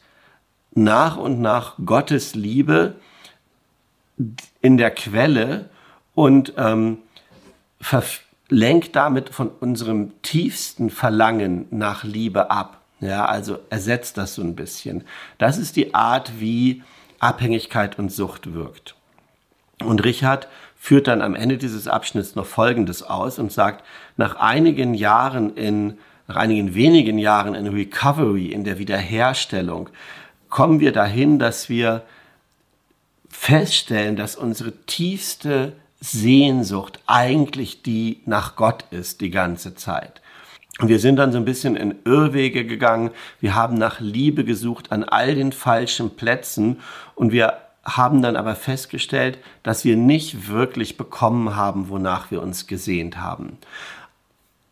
nach 0.73 1.15
und 1.15 1.39
nach 1.39 1.75
Gottes 1.85 2.33
Liebe 2.33 2.95
in 4.59 4.77
der 4.77 4.89
Quelle 4.89 5.69
und 6.15 6.53
ähm, 6.57 6.97
lenkt 8.49 8.95
damit 8.95 9.29
von 9.29 9.49
unserem 9.49 10.19
tiefsten 10.23 10.89
Verlangen 10.89 11.67
nach 11.69 12.03
Liebe 12.03 12.49
ab. 12.49 12.82
Ja, 13.03 13.25
also 13.25 13.59
ersetzt 13.69 14.17
das 14.17 14.35
so 14.35 14.41
ein 14.41 14.55
bisschen. 14.55 15.03
Das 15.37 15.57
ist 15.57 15.75
die 15.75 15.93
Art, 15.93 16.39
wie 16.39 16.83
Abhängigkeit 17.19 17.97
und 17.97 18.11
Sucht 18.11 18.53
wirkt. 18.53 18.95
Und 19.83 20.03
Richard 20.03 20.47
führt 20.77 21.07
dann 21.07 21.21
am 21.21 21.35
Ende 21.35 21.57
dieses 21.57 21.87
Abschnitts 21.87 22.35
noch 22.35 22.45
Folgendes 22.45 23.03
aus 23.03 23.39
und 23.39 23.51
sagt, 23.51 23.83
nach 24.17 24.35
einigen 24.35 24.93
Jahren 24.93 25.55
in, 25.55 25.97
nach 26.27 26.35
einigen 26.35 26.75
wenigen 26.75 27.17
Jahren 27.17 27.55
in 27.55 27.67
Recovery, 27.67 28.47
in 28.47 28.63
der 28.63 28.79
Wiederherstellung, 28.79 29.89
kommen 30.49 30.79
wir 30.79 30.91
dahin, 30.91 31.39
dass 31.39 31.69
wir 31.69 32.03
feststellen, 33.29 34.15
dass 34.15 34.35
unsere 34.35 34.71
tiefste 34.85 35.73
Sehnsucht 35.99 36.99
eigentlich 37.07 37.81
die 37.81 38.21
nach 38.25 38.55
Gott 38.55 38.83
ist 38.91 39.21
die 39.21 39.31
ganze 39.31 39.75
Zeit. 39.75 40.21
Wir 40.79 40.99
sind 40.99 41.17
dann 41.17 41.31
so 41.31 41.37
ein 41.37 41.45
bisschen 41.45 41.75
in 41.75 41.95
Irrwege 42.03 42.65
gegangen. 42.65 43.11
Wir 43.39 43.53
haben 43.53 43.75
nach 43.75 43.99
Liebe 43.99 44.43
gesucht 44.43 44.91
an 44.91 45.03
all 45.03 45.35
den 45.35 45.51
falschen 45.51 46.15
Plätzen 46.15 46.79
und 47.15 47.31
wir 47.31 47.57
haben 47.83 48.21
dann 48.21 48.35
aber 48.35 48.55
festgestellt, 48.55 49.37
dass 49.61 49.85
wir 49.85 49.97
nicht 49.97 50.47
wirklich 50.47 50.97
bekommen 50.97 51.55
haben, 51.55 51.89
wonach 51.89 52.31
wir 52.31 52.41
uns 52.41 52.65
gesehnt 52.65 53.17
haben. 53.17 53.57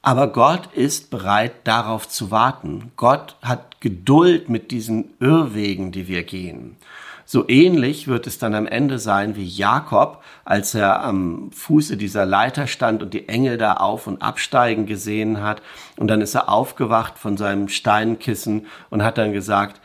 Aber 0.01 0.27
Gott 0.27 0.73
ist 0.73 1.11
bereit, 1.11 1.53
darauf 1.65 2.07
zu 2.07 2.31
warten. 2.31 2.91
Gott 2.95 3.35
hat 3.43 3.79
Geduld 3.81 4.49
mit 4.49 4.71
diesen 4.71 5.13
Irrwegen, 5.19 5.91
die 5.91 6.07
wir 6.07 6.23
gehen. 6.23 6.77
So 7.31 7.47
ähnlich 7.47 8.09
wird 8.09 8.27
es 8.27 8.39
dann 8.39 8.53
am 8.55 8.67
Ende 8.67 8.99
sein 8.99 9.37
wie 9.37 9.47
Jakob, 9.47 10.21
als 10.43 10.75
er 10.75 11.01
am 11.01 11.49
Fuße 11.53 11.95
dieser 11.95 12.25
Leiter 12.25 12.67
stand 12.67 13.01
und 13.01 13.13
die 13.13 13.29
Engel 13.29 13.57
da 13.57 13.75
auf 13.75 14.05
und 14.05 14.21
absteigen 14.21 14.85
gesehen 14.85 15.41
hat. 15.41 15.61
Und 15.95 16.09
dann 16.09 16.19
ist 16.19 16.35
er 16.35 16.49
aufgewacht 16.49 17.17
von 17.17 17.37
seinem 17.37 17.69
Steinkissen 17.69 18.65
und 18.89 19.01
hat 19.01 19.17
dann 19.17 19.31
gesagt, 19.31 19.79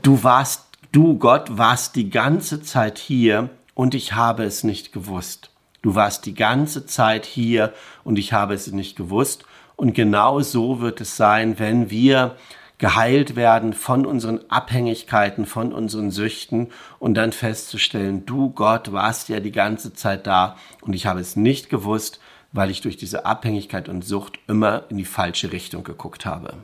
du 0.00 0.24
warst, 0.24 0.68
du 0.90 1.18
Gott 1.18 1.58
warst 1.58 1.96
die 1.96 2.08
ganze 2.08 2.62
Zeit 2.62 2.96
hier 2.96 3.50
und 3.74 3.94
ich 3.94 4.14
habe 4.14 4.44
es 4.44 4.64
nicht 4.64 4.94
gewusst. 4.94 5.50
Du 5.82 5.96
warst 5.96 6.24
die 6.24 6.34
ganze 6.34 6.86
Zeit 6.86 7.26
hier 7.26 7.74
und 8.04 8.18
ich 8.18 8.32
habe 8.32 8.54
es 8.54 8.72
nicht 8.72 8.96
gewusst. 8.96 9.44
Und 9.76 9.92
genau 9.92 10.40
so 10.40 10.80
wird 10.80 11.02
es 11.02 11.14
sein, 11.14 11.58
wenn 11.58 11.90
wir 11.90 12.36
geheilt 12.78 13.34
werden 13.34 13.72
von 13.72 14.06
unseren 14.06 14.40
Abhängigkeiten, 14.48 15.46
von 15.46 15.72
unseren 15.72 16.12
Süchten 16.12 16.68
und 17.00 17.14
dann 17.14 17.32
festzustellen, 17.32 18.24
du 18.24 18.50
Gott 18.50 18.92
warst 18.92 19.28
ja 19.28 19.40
die 19.40 19.52
ganze 19.52 19.92
Zeit 19.92 20.26
da 20.26 20.56
und 20.80 20.94
ich 20.94 21.06
habe 21.06 21.20
es 21.20 21.34
nicht 21.34 21.70
gewusst, 21.70 22.20
weil 22.52 22.70
ich 22.70 22.80
durch 22.80 22.96
diese 22.96 23.26
Abhängigkeit 23.26 23.88
und 23.88 24.04
Sucht 24.04 24.38
immer 24.46 24.84
in 24.88 24.96
die 24.96 25.04
falsche 25.04 25.52
Richtung 25.52 25.82
geguckt 25.82 26.24
habe. 26.24 26.54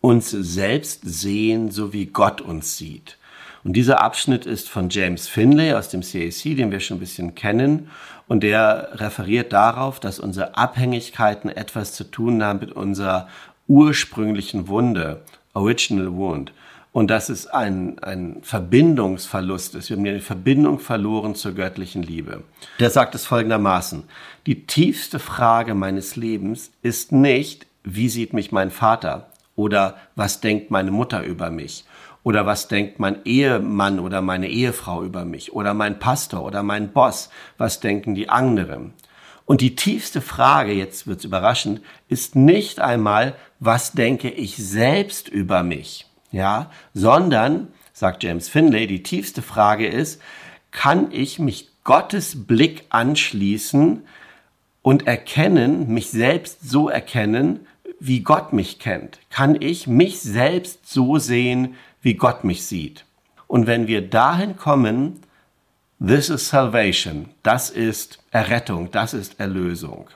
Uns 0.00 0.30
selbst 0.30 1.02
sehen, 1.04 1.70
so 1.70 1.92
wie 1.92 2.06
Gott 2.06 2.40
uns 2.40 2.76
sieht. 2.76 3.18
Und 3.62 3.74
dieser 3.74 4.02
Abschnitt 4.02 4.46
ist 4.46 4.68
von 4.68 4.88
James 4.88 5.28
Finlay 5.28 5.74
aus 5.74 5.90
dem 5.90 6.00
CAC, 6.00 6.56
den 6.56 6.70
wir 6.70 6.80
schon 6.80 6.96
ein 6.96 7.00
bisschen 7.00 7.34
kennen. 7.34 7.90
Und 8.30 8.44
der 8.44 8.90
referiert 8.92 9.52
darauf, 9.52 9.98
dass 9.98 10.20
unsere 10.20 10.56
Abhängigkeiten 10.56 11.50
etwas 11.50 11.94
zu 11.94 12.04
tun 12.04 12.44
haben 12.44 12.60
mit 12.60 12.70
unserer 12.70 13.26
ursprünglichen 13.66 14.68
Wunde, 14.68 15.22
Original 15.52 16.12
Wound. 16.12 16.52
Und 16.92 17.10
dass 17.10 17.28
es 17.28 17.48
ein, 17.48 17.98
ein 17.98 18.36
Verbindungsverlust 18.42 19.74
ist. 19.74 19.90
Wir 19.90 19.96
haben 19.96 20.04
die 20.04 20.20
Verbindung 20.20 20.78
verloren 20.78 21.34
zur 21.34 21.54
göttlichen 21.56 22.04
Liebe. 22.04 22.44
Der 22.78 22.90
sagt 22.90 23.16
es 23.16 23.26
folgendermaßen. 23.26 24.04
Die 24.46 24.64
tiefste 24.64 25.18
Frage 25.18 25.74
meines 25.74 26.14
Lebens 26.14 26.70
ist 26.82 27.10
nicht, 27.10 27.66
wie 27.82 28.08
sieht 28.08 28.32
mich 28.32 28.52
mein 28.52 28.70
Vater? 28.70 29.26
Oder 29.56 29.96
was 30.14 30.40
denkt 30.40 30.70
meine 30.70 30.92
Mutter 30.92 31.24
über 31.24 31.50
mich? 31.50 31.84
Oder 32.22 32.44
was 32.44 32.68
denkt 32.68 32.98
mein 32.98 33.24
Ehemann 33.24 33.98
oder 33.98 34.20
meine 34.20 34.48
Ehefrau 34.48 35.02
über 35.02 35.24
mich? 35.24 35.52
Oder 35.52 35.74
mein 35.74 35.98
Pastor 35.98 36.44
oder 36.44 36.62
mein 36.62 36.92
Boss? 36.92 37.30
Was 37.56 37.80
denken 37.80 38.14
die 38.14 38.28
anderen? 38.28 38.92
Und 39.46 39.62
die 39.62 39.74
tiefste 39.74 40.20
Frage, 40.20 40.72
jetzt 40.72 41.06
wird's 41.06 41.24
überraschend, 41.24 41.80
ist 42.08 42.36
nicht 42.36 42.80
einmal, 42.80 43.34
was 43.58 43.92
denke 43.92 44.30
ich 44.30 44.56
selbst 44.56 45.28
über 45.28 45.62
mich? 45.62 46.06
Ja, 46.30 46.70
sondern, 46.94 47.68
sagt 47.92 48.22
James 48.22 48.48
Finlay, 48.48 48.86
die 48.86 49.02
tiefste 49.02 49.42
Frage 49.42 49.88
ist, 49.88 50.20
kann 50.70 51.10
ich 51.10 51.38
mich 51.38 51.68
Gottes 51.82 52.46
Blick 52.46 52.84
anschließen 52.90 54.04
und 54.82 55.06
erkennen, 55.06 55.92
mich 55.92 56.10
selbst 56.10 56.68
so 56.68 56.88
erkennen, 56.88 57.66
wie 57.98 58.20
Gott 58.20 58.52
mich 58.52 58.78
kennt? 58.78 59.18
Kann 59.30 59.60
ich 59.60 59.86
mich 59.86 60.20
selbst 60.20 60.88
so 60.88 61.18
sehen, 61.18 61.74
wie 62.02 62.14
Gott 62.14 62.44
mich 62.44 62.66
sieht? 62.66 63.04
Und 63.46 63.66
wenn 63.66 63.86
wir 63.86 64.08
dahin 64.08 64.56
kommen, 64.56 65.20
this 66.04 66.28
is 66.28 66.48
salvation, 66.48 67.30
das 67.42 67.70
ist 67.70 68.22
Errettung, 68.30 68.90
das 68.90 69.12
ist 69.12 69.38
Erlösung. 69.40 70.08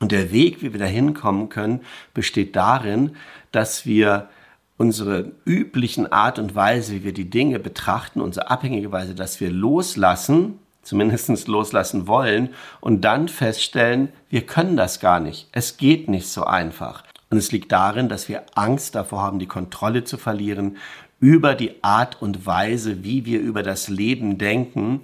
Und 0.00 0.12
der 0.12 0.30
Weg, 0.32 0.62
wie 0.62 0.72
wir 0.72 0.80
dahin 0.80 1.14
kommen 1.14 1.48
können, 1.48 1.80
besteht 2.14 2.56
darin, 2.56 3.16
dass 3.52 3.84
wir 3.84 4.28
unsere 4.76 5.32
üblichen 5.44 6.10
Art 6.12 6.38
und 6.38 6.54
Weise, 6.54 6.92
wie 6.94 7.04
wir 7.04 7.12
die 7.12 7.28
Dinge 7.28 7.58
betrachten, 7.58 8.20
unsere 8.20 8.48
abhängige 8.50 8.92
Weise, 8.92 9.14
dass 9.14 9.40
wir 9.40 9.50
loslassen, 9.50 10.60
zumindest 10.82 11.48
loslassen 11.48 12.06
wollen 12.06 12.54
und 12.80 13.02
dann 13.02 13.28
feststellen, 13.28 14.12
wir 14.30 14.46
können 14.46 14.76
das 14.76 15.00
gar 15.00 15.20
nicht. 15.20 15.48
Es 15.52 15.76
geht 15.76 16.08
nicht 16.08 16.28
so 16.28 16.44
einfach. 16.44 17.04
Und 17.30 17.38
es 17.38 17.52
liegt 17.52 17.72
darin, 17.72 18.08
dass 18.08 18.28
wir 18.28 18.44
Angst 18.54 18.94
davor 18.94 19.22
haben, 19.22 19.38
die 19.38 19.46
Kontrolle 19.46 20.04
zu 20.04 20.16
verlieren 20.16 20.76
über 21.20 21.54
die 21.54 21.82
Art 21.82 22.22
und 22.22 22.46
Weise, 22.46 23.04
wie 23.04 23.24
wir 23.24 23.40
über 23.40 23.62
das 23.62 23.88
Leben 23.88 24.38
denken, 24.38 25.02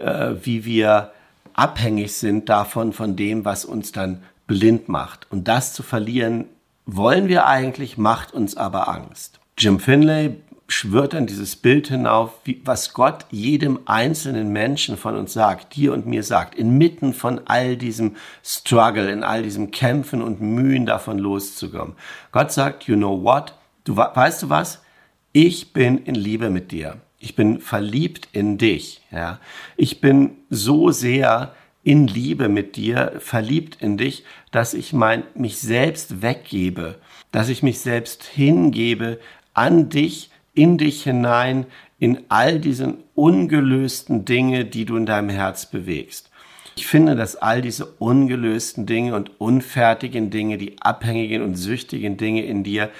äh, 0.00 0.34
wie 0.42 0.64
wir 0.64 1.12
abhängig 1.54 2.14
sind 2.14 2.48
davon, 2.48 2.92
von 2.92 3.16
dem, 3.16 3.44
was 3.44 3.64
uns 3.64 3.92
dann 3.92 4.22
blind 4.46 4.88
macht. 4.88 5.26
Und 5.30 5.48
das 5.48 5.72
zu 5.72 5.82
verlieren 5.82 6.46
wollen 6.84 7.28
wir 7.28 7.46
eigentlich, 7.46 7.96
macht 7.96 8.34
uns 8.34 8.56
aber 8.56 8.88
Angst. 8.88 9.38
Jim 9.56 9.78
Finlay 9.78 10.36
schwört 10.68 11.12
dann 11.12 11.26
dieses 11.26 11.56
Bild 11.56 11.88
hinauf, 11.88 12.40
wie, 12.44 12.60
was 12.64 12.92
Gott 12.92 13.26
jedem 13.30 13.80
einzelnen 13.84 14.52
Menschen 14.52 14.96
von 14.96 15.16
uns 15.16 15.32
sagt, 15.32 15.76
dir 15.76 15.92
und 15.92 16.06
mir 16.06 16.22
sagt, 16.22 16.54
inmitten 16.54 17.14
von 17.14 17.40
all 17.46 17.76
diesem 17.76 18.16
Struggle, 18.44 19.10
in 19.10 19.22
all 19.22 19.42
diesem 19.42 19.70
Kämpfen 19.70 20.22
und 20.22 20.40
Mühen 20.40 20.86
davon 20.86 21.18
loszukommen. 21.18 21.94
Gott 22.30 22.52
sagt, 22.52 22.84
you 22.84 22.96
know 22.96 23.22
what? 23.22 23.54
Du 23.84 23.96
weißt 23.96 24.44
du 24.44 24.48
was? 24.48 24.82
Ich 25.32 25.72
bin 25.72 25.98
in 25.98 26.14
Liebe 26.14 26.50
mit 26.50 26.72
dir. 26.72 26.98
Ich 27.18 27.36
bin 27.36 27.60
verliebt 27.60 28.28
in 28.32 28.58
dich. 28.58 29.02
Ja, 29.10 29.38
ich 29.76 30.00
bin 30.00 30.38
so 30.50 30.90
sehr 30.90 31.54
in 31.84 32.06
Liebe 32.06 32.48
mit 32.48 32.76
dir, 32.76 33.14
verliebt 33.18 33.78
in 33.80 33.96
dich, 33.96 34.24
dass 34.50 34.74
ich 34.74 34.92
mein, 34.92 35.24
mich 35.34 35.58
selbst 35.58 36.22
weggebe, 36.22 36.96
dass 37.32 37.48
ich 37.48 37.62
mich 37.62 37.80
selbst 37.80 38.24
hingebe 38.24 39.18
an 39.54 39.88
dich, 39.88 40.30
in 40.54 40.78
dich 40.78 41.02
hinein, 41.04 41.66
in 41.98 42.18
all 42.28 42.58
diesen 42.58 42.98
ungelösten 43.14 44.24
Dinge, 44.24 44.64
die 44.64 44.84
du 44.84 44.96
in 44.96 45.06
deinem 45.06 45.28
Herz 45.28 45.66
bewegst. 45.66 46.30
Ich 46.76 46.86
finde, 46.86 47.16
dass 47.16 47.36
all 47.36 47.62
diese 47.62 47.86
ungelösten 47.86 48.86
Dinge 48.86 49.14
und 49.14 49.40
unfertigen 49.40 50.30
Dinge, 50.30 50.58
die 50.58 50.80
abhängigen 50.80 51.42
und 51.42 51.54
süchtigen 51.54 52.16
Dinge 52.16 52.44
in 52.44 52.64
dir, 52.64 52.90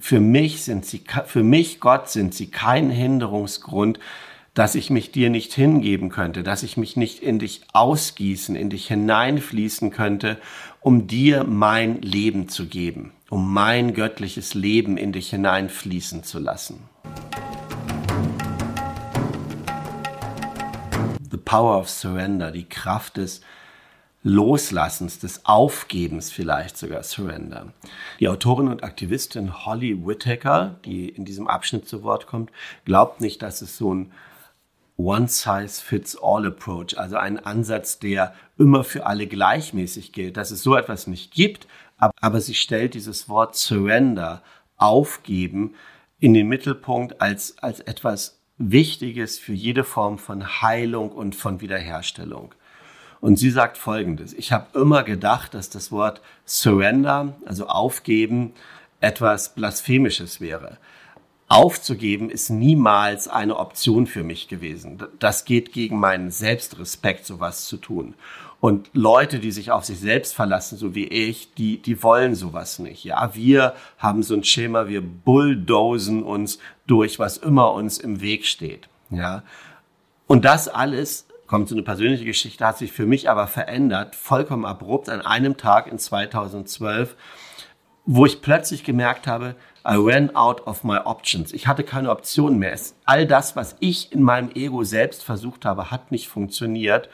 für 0.00 0.20
mich 0.20 0.62
sind 0.62 0.84
sie, 0.84 1.02
für 1.26 1.42
mich 1.42 1.78
Gott 1.78 2.08
sind 2.08 2.34
sie 2.34 2.50
kein 2.50 2.90
Hinderungsgrund, 2.90 3.98
dass 4.54 4.74
ich 4.74 4.90
mich 4.90 5.12
dir 5.12 5.30
nicht 5.30 5.52
hingeben 5.52 6.08
könnte, 6.08 6.42
dass 6.42 6.62
ich 6.62 6.76
mich 6.76 6.96
nicht 6.96 7.22
in 7.22 7.38
dich 7.38 7.62
ausgießen, 7.72 8.56
in 8.56 8.68
dich 8.68 8.88
hineinfließen 8.88 9.90
könnte, 9.90 10.38
um 10.80 11.06
dir 11.06 11.44
mein 11.44 12.00
Leben 12.00 12.48
zu 12.48 12.66
geben, 12.66 13.12
um 13.28 13.52
mein 13.52 13.92
göttliches 13.92 14.54
Leben 14.54 14.96
in 14.96 15.12
dich 15.12 15.30
hineinfließen 15.30 16.24
zu 16.24 16.38
lassen. 16.38 16.88
The 21.30 21.36
Power 21.36 21.78
of 21.78 21.90
Surrender, 21.90 22.50
die 22.50 22.68
Kraft 22.68 23.18
des 23.18 23.42
Loslassens, 24.22 25.18
des 25.18 25.46
Aufgebens 25.46 26.30
vielleicht 26.30 26.76
sogar 26.76 27.02
Surrender. 27.02 27.72
Die 28.18 28.28
Autorin 28.28 28.68
und 28.68 28.82
Aktivistin 28.84 29.64
Holly 29.64 30.06
Whittaker, 30.06 30.76
die 30.84 31.08
in 31.08 31.24
diesem 31.24 31.46
Abschnitt 31.46 31.88
zu 31.88 32.02
Wort 32.02 32.26
kommt, 32.26 32.50
glaubt 32.84 33.20
nicht, 33.20 33.42
dass 33.42 33.62
es 33.62 33.76
so 33.76 33.94
ein 33.94 34.12
One-Size-Fits-All-Approach, 35.04 36.98
also 36.98 37.16
ein 37.16 37.38
Ansatz, 37.38 37.98
der 37.98 38.34
immer 38.58 38.84
für 38.84 39.06
alle 39.06 39.26
gleichmäßig 39.26 40.12
gilt, 40.12 40.36
dass 40.36 40.50
es 40.50 40.62
so 40.62 40.76
etwas 40.76 41.06
nicht 41.06 41.32
gibt, 41.32 41.66
aber 41.96 42.40
sie 42.40 42.54
stellt 42.54 42.94
dieses 42.94 43.28
Wort 43.28 43.56
Surrender, 43.56 44.42
aufgeben, 44.76 45.74
in 46.18 46.34
den 46.34 46.48
Mittelpunkt 46.48 47.20
als, 47.20 47.58
als 47.58 47.80
etwas 47.80 48.40
Wichtiges 48.58 49.38
für 49.38 49.52
jede 49.52 49.84
Form 49.84 50.18
von 50.18 50.62
Heilung 50.62 51.10
und 51.10 51.34
von 51.34 51.60
Wiederherstellung. 51.60 52.54
Und 53.20 53.36
sie 53.38 53.50
sagt 53.50 53.78
Folgendes. 53.78 54.32
Ich 54.32 54.52
habe 54.52 54.78
immer 54.78 55.02
gedacht, 55.02 55.54
dass 55.54 55.70
das 55.70 55.92
Wort 55.92 56.20
Surrender, 56.46 57.34
also 57.44 57.66
aufgeben, 57.66 58.52
etwas 59.00 59.54
Blasphemisches 59.54 60.40
wäre. 60.40 60.78
Aufzugeben 61.50 62.30
ist 62.30 62.48
niemals 62.48 63.26
eine 63.26 63.56
Option 63.56 64.06
für 64.06 64.22
mich 64.22 64.46
gewesen. 64.46 65.02
Das 65.18 65.44
geht 65.44 65.72
gegen 65.72 65.98
meinen 65.98 66.30
Selbstrespekt, 66.30 67.26
sowas 67.26 67.66
zu 67.66 67.76
tun. 67.76 68.14
Und 68.60 68.88
Leute, 68.92 69.40
die 69.40 69.50
sich 69.50 69.72
auf 69.72 69.84
sich 69.84 69.98
selbst 69.98 70.32
verlassen, 70.32 70.78
so 70.78 70.94
wie 70.94 71.06
ich, 71.06 71.52
die, 71.54 71.78
die 71.78 72.04
wollen 72.04 72.36
sowas 72.36 72.78
nicht. 72.78 73.02
Ja, 73.02 73.34
wir 73.34 73.74
haben 73.98 74.22
so 74.22 74.34
ein 74.34 74.44
Schema, 74.44 74.86
wir 74.86 75.02
bulldosen 75.02 76.22
uns 76.22 76.60
durch, 76.86 77.18
was 77.18 77.36
immer 77.36 77.72
uns 77.72 77.98
im 77.98 78.20
Weg 78.20 78.46
steht. 78.46 78.88
Ja. 79.10 79.42
Und 80.28 80.44
das 80.44 80.68
alles 80.68 81.26
kommt 81.48 81.68
so 81.68 81.74
eine 81.74 81.82
persönliche 81.82 82.26
Geschichte, 82.26 82.64
hat 82.64 82.78
sich 82.78 82.92
für 82.92 83.06
mich 83.06 83.28
aber 83.28 83.48
verändert, 83.48 84.14
vollkommen 84.14 84.64
abrupt 84.64 85.08
an 85.08 85.20
einem 85.20 85.56
Tag 85.56 85.88
in 85.88 85.98
2012, 85.98 87.16
wo 88.06 88.24
ich 88.24 88.40
plötzlich 88.40 88.84
gemerkt 88.84 89.26
habe, 89.26 89.56
I 89.84 89.96
ran 89.96 90.34
out 90.36 90.66
of 90.66 90.84
my 90.84 90.98
options. 90.98 91.52
Ich 91.52 91.66
hatte 91.66 91.84
keine 91.84 92.10
Optionen 92.10 92.58
mehr. 92.58 92.72
Es, 92.72 92.94
all 93.04 93.26
das, 93.26 93.56
was 93.56 93.76
ich 93.80 94.12
in 94.12 94.22
meinem 94.22 94.50
Ego 94.54 94.84
selbst 94.84 95.24
versucht 95.24 95.64
habe, 95.64 95.90
hat 95.90 96.12
nicht 96.12 96.28
funktioniert. 96.28 97.08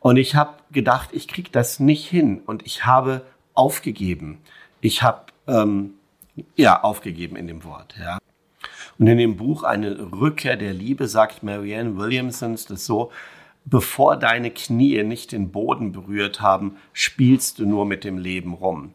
Und 0.00 0.16
ich 0.16 0.34
habe 0.34 0.54
gedacht, 0.72 1.10
ich 1.12 1.28
krieg 1.28 1.52
das 1.52 1.78
nicht 1.78 2.08
hin. 2.08 2.42
Und 2.44 2.66
ich 2.66 2.84
habe 2.86 3.22
aufgegeben. 3.54 4.38
Ich 4.80 5.02
habe 5.02 5.26
ähm, 5.46 5.94
ja 6.56 6.82
aufgegeben 6.82 7.36
in 7.36 7.46
dem 7.46 7.64
Wort. 7.64 7.94
Ja. 8.00 8.18
Und 8.98 9.06
in 9.06 9.18
dem 9.18 9.36
Buch 9.36 9.62
Eine 9.62 10.12
Rückkehr 10.12 10.56
der 10.56 10.72
Liebe 10.72 11.08
sagt 11.08 11.42
Marianne 11.42 11.96
Williamson 11.96 12.56
das 12.68 12.84
so, 12.84 13.12
bevor 13.64 14.16
deine 14.16 14.50
Knie 14.50 15.02
nicht 15.04 15.32
den 15.32 15.50
Boden 15.52 15.92
berührt 15.92 16.40
haben, 16.40 16.76
spielst 16.92 17.58
du 17.58 17.66
nur 17.66 17.86
mit 17.86 18.04
dem 18.04 18.18
Leben 18.18 18.54
rum. 18.54 18.92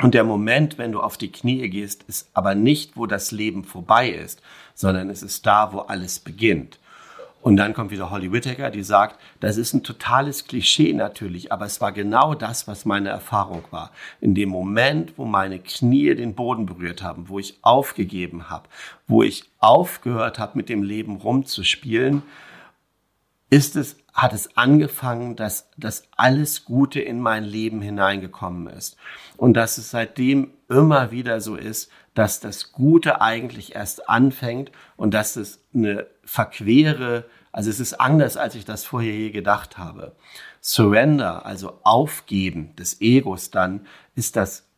Und 0.00 0.14
der 0.14 0.24
Moment, 0.24 0.78
wenn 0.78 0.92
du 0.92 1.00
auf 1.00 1.16
die 1.16 1.32
Knie 1.32 1.68
gehst, 1.68 2.04
ist 2.04 2.30
aber 2.32 2.54
nicht, 2.54 2.96
wo 2.96 3.06
das 3.06 3.32
Leben 3.32 3.64
vorbei 3.64 4.10
ist, 4.10 4.40
sondern 4.74 5.10
es 5.10 5.22
ist 5.22 5.44
da, 5.44 5.72
wo 5.72 5.80
alles 5.80 6.20
beginnt. 6.20 6.78
Und 7.40 7.56
dann 7.56 7.72
kommt 7.72 7.90
wieder 7.90 8.10
Holly 8.10 8.32
Whittaker, 8.32 8.70
die 8.70 8.82
sagt, 8.82 9.18
das 9.40 9.56
ist 9.56 9.72
ein 9.72 9.84
totales 9.84 10.46
Klischee 10.46 10.92
natürlich, 10.92 11.52
aber 11.52 11.66
es 11.66 11.80
war 11.80 11.92
genau 11.92 12.34
das, 12.34 12.66
was 12.66 12.84
meine 12.84 13.10
Erfahrung 13.10 13.62
war. 13.70 13.90
In 14.20 14.34
dem 14.34 14.48
Moment, 14.48 15.14
wo 15.16 15.24
meine 15.24 15.58
Knie 15.60 16.14
den 16.14 16.34
Boden 16.34 16.66
berührt 16.66 17.02
haben, 17.02 17.28
wo 17.28 17.38
ich 17.38 17.58
aufgegeben 17.62 18.50
habe, 18.50 18.68
wo 19.06 19.22
ich 19.22 19.44
aufgehört 19.60 20.38
habe, 20.38 20.58
mit 20.58 20.68
dem 20.68 20.82
Leben 20.82 21.16
rumzuspielen, 21.16 22.22
ist 23.50 23.76
es, 23.76 23.96
hat 24.12 24.32
es 24.32 24.56
angefangen, 24.56 25.36
dass, 25.36 25.70
dass 25.76 26.02
alles 26.16 26.64
Gute 26.64 27.00
in 27.00 27.20
mein 27.20 27.44
Leben 27.44 27.80
hineingekommen 27.80 28.66
ist. 28.66 28.96
Und 29.36 29.54
dass 29.54 29.78
es 29.78 29.90
seitdem 29.90 30.52
immer 30.68 31.10
wieder 31.10 31.40
so 31.40 31.56
ist, 31.56 31.90
dass 32.14 32.40
das 32.40 32.72
Gute 32.72 33.20
eigentlich 33.20 33.74
erst 33.74 34.08
anfängt 34.08 34.72
und 34.96 35.14
dass 35.14 35.36
es 35.36 35.64
eine 35.72 36.06
verquere, 36.24 37.24
also 37.52 37.70
es 37.70 37.80
ist 37.80 37.94
anders, 37.94 38.36
als 38.36 38.54
ich 38.54 38.64
das 38.64 38.84
vorher 38.84 39.14
je 39.14 39.30
gedacht 39.30 39.78
habe. 39.78 40.16
Surrender, 40.60 41.46
also 41.46 41.78
Aufgeben 41.84 42.74
des 42.76 43.00
Egos 43.00 43.50
dann, 43.50 43.86
ist 44.14 44.36
das 44.36 44.68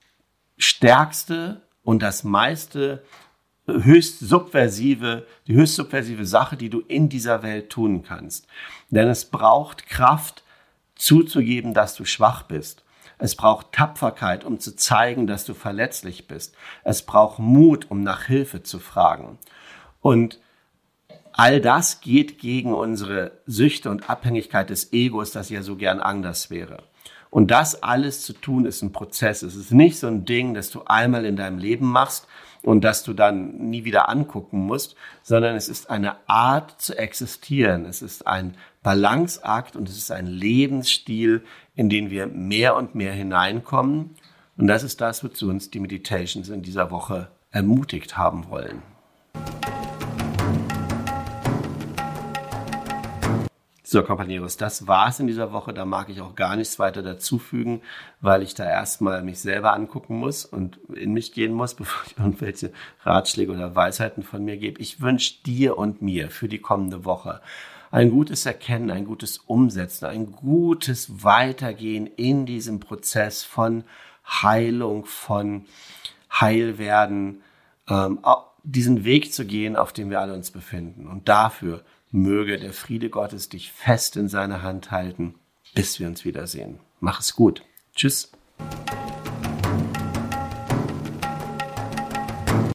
stärkste 0.59 1.63
und 1.83 2.03
das 2.03 2.23
meiste 2.23 3.03
höchst 3.85 4.21
subversive, 4.21 5.27
die 5.47 5.55
höchst 5.55 5.77
subversive 5.77 6.27
Sache, 6.27 6.57
die 6.57 6.71
du 6.71 6.81
in 6.81 7.09
dieser 7.09 7.43
Welt 7.43 7.71
tun 7.71 8.03
kannst. 8.03 8.47
Denn 8.91 9.09
es 9.09 9.25
braucht 9.25 9.89
Kraft, 9.89 10.43
zuzugeben, 11.01 11.73
dass 11.73 11.95
du 11.95 12.05
schwach 12.05 12.43
bist. 12.43 12.85
Es 13.19 13.35
braucht 13.35 13.73
Tapferkeit, 13.73 14.45
um 14.45 14.61
zu 14.61 14.77
zeigen, 14.77 15.27
dass 15.27 15.45
du 15.45 15.55
verletzlich 15.55 16.29
bist. 16.29 16.55
Es 16.85 17.03
braucht 17.03 17.39
Mut, 17.39 17.91
um 17.91 18.03
nach 18.03 18.25
Hilfe 18.25 18.63
zu 18.63 18.79
fragen. 18.79 19.39
Und 20.01 20.41
all 21.33 21.61
das 21.61 22.01
geht 22.01 22.39
gegen 22.39 22.75
unsere 22.75 23.33
Süchte 23.47 23.91
und 23.91 24.09
Abhängigkeit 24.09 24.71
des 24.71 24.93
Egos, 24.93 25.33
das 25.33 25.51
ja 25.51 25.63
so 25.63 25.77
gern 25.77 26.01
anders 26.01 26.51
wäre. 26.51 26.83
Und 27.31 27.51
das 27.51 27.83
alles 27.83 28.23
zu 28.23 28.33
tun, 28.33 28.67
ist 28.67 28.83
ein 28.83 28.93
Prozess. 28.93 29.43
Es 29.43 29.55
ist 29.55 29.73
nicht 29.73 29.99
so 29.99 30.07
ein 30.07 30.25
Ding, 30.25 30.55
das 30.55 30.71
du 30.71 30.83
einmal 30.85 31.25
in 31.25 31.37
deinem 31.37 31.59
Leben 31.59 31.87
machst 31.87 32.27
und 32.63 32.83
das 32.83 33.03
du 33.03 33.13
dann 33.13 33.71
nie 33.71 33.85
wieder 33.85 34.09
angucken 34.09 34.61
musst, 34.61 34.97
sondern 35.23 35.57
es 35.57 35.69
ist 35.69 35.91
eine 35.91 36.17
Art 36.29 36.81
zu 36.81 36.97
existieren. 36.97 37.87
Es 37.87 38.03
ist 38.03 38.27
ein 38.27 38.57
Balanceakt 38.83 39.77
und 39.77 39.89
es 39.89 39.97
ist 39.97 40.11
ein 40.11 40.27
Lebensstil, 40.27 41.43
in 41.75 41.89
den 41.89 42.11
wir 42.11 42.27
mehr 42.27 42.77
und 42.77 42.95
mehr 42.95 43.13
hineinkommen. 43.13 44.17
Und 44.57 44.67
das 44.67 44.83
ist 44.83 45.01
das, 45.01 45.25
wozu 45.25 45.49
uns 45.49 45.71
die 45.71 45.81
Meditations 45.81 46.49
in 46.49 46.63
dieser 46.63 46.91
Woche 46.91 47.29
ermutigt 47.51 48.17
haben 48.17 48.51
wollen. 48.51 48.83
So, 53.93 54.05
Kompanieros, 54.05 54.57
das 54.57 54.87
war's 54.87 55.19
in 55.19 55.27
dieser 55.27 55.51
Woche. 55.51 55.75
Da 55.75 55.85
mag 55.85 56.11
ich 56.11 56.21
auch 56.21 56.37
gar 56.37 56.55
nichts 56.55 56.79
weiter 56.79 57.03
dazufügen, 57.03 57.83
weil 58.21 58.45
ich 58.45 58.55
da 58.55 58.65
erstmal 58.65 59.21
mich 59.25 59.41
selber 59.41 59.73
angucken 59.73 60.15
muss 60.15 60.45
und 60.45 60.79
in 60.95 61.13
mich 61.13 61.33
gehen 61.33 61.53
muss, 61.53 61.75
bevor 61.75 62.01
ich 62.07 62.17
irgendwelche 62.17 62.73
Ratschläge 63.03 63.51
oder 63.51 63.75
Weisheiten 63.75 64.23
von 64.23 64.45
mir 64.45 64.59
gebe. 64.59 64.81
Ich 64.81 65.01
wünsche 65.01 65.43
dir 65.43 65.77
und 65.77 66.03
mir 66.03 66.31
für 66.31 66.47
die 66.47 66.61
kommende 66.61 67.05
Woche 67.05 67.41
ein 67.91 68.13
gutes 68.13 68.47
Erkennen, 68.47 68.93
ein 68.93 69.07
gutes 69.07 69.39
Umsetzen, 69.39 70.05
ein 70.05 70.31
gutes 70.31 71.25
Weitergehen 71.25 72.07
in 72.07 72.47
diesem 72.47 72.79
Prozess 72.79 73.43
von 73.43 73.83
Heilung, 74.25 75.05
von 75.05 75.65
Heilwerden, 76.33 77.43
ähm, 77.89 78.21
diesen 78.63 79.05
Weg 79.05 79.33
zu 79.33 79.45
gehen, 79.45 79.75
auf 79.75 79.93
dem 79.93 80.11
wir 80.11 80.21
alle 80.21 80.35
uns 80.35 80.53
befinden. 80.53 81.09
Und 81.09 81.29
dafür 81.29 81.83
Möge 82.11 82.59
der 82.59 82.73
Friede 82.73 83.09
Gottes 83.09 83.49
dich 83.49 83.71
fest 83.71 84.17
in 84.17 84.29
seiner 84.29 84.63
Hand 84.63 84.91
halten, 84.91 85.37
bis 85.75 86.01
wir 86.01 86.09
uns 86.09 86.25
wiedersehen. 86.25 86.81
Mach 86.99 87.21
es 87.21 87.35
gut. 87.35 87.63
Tschüss. 87.95 88.33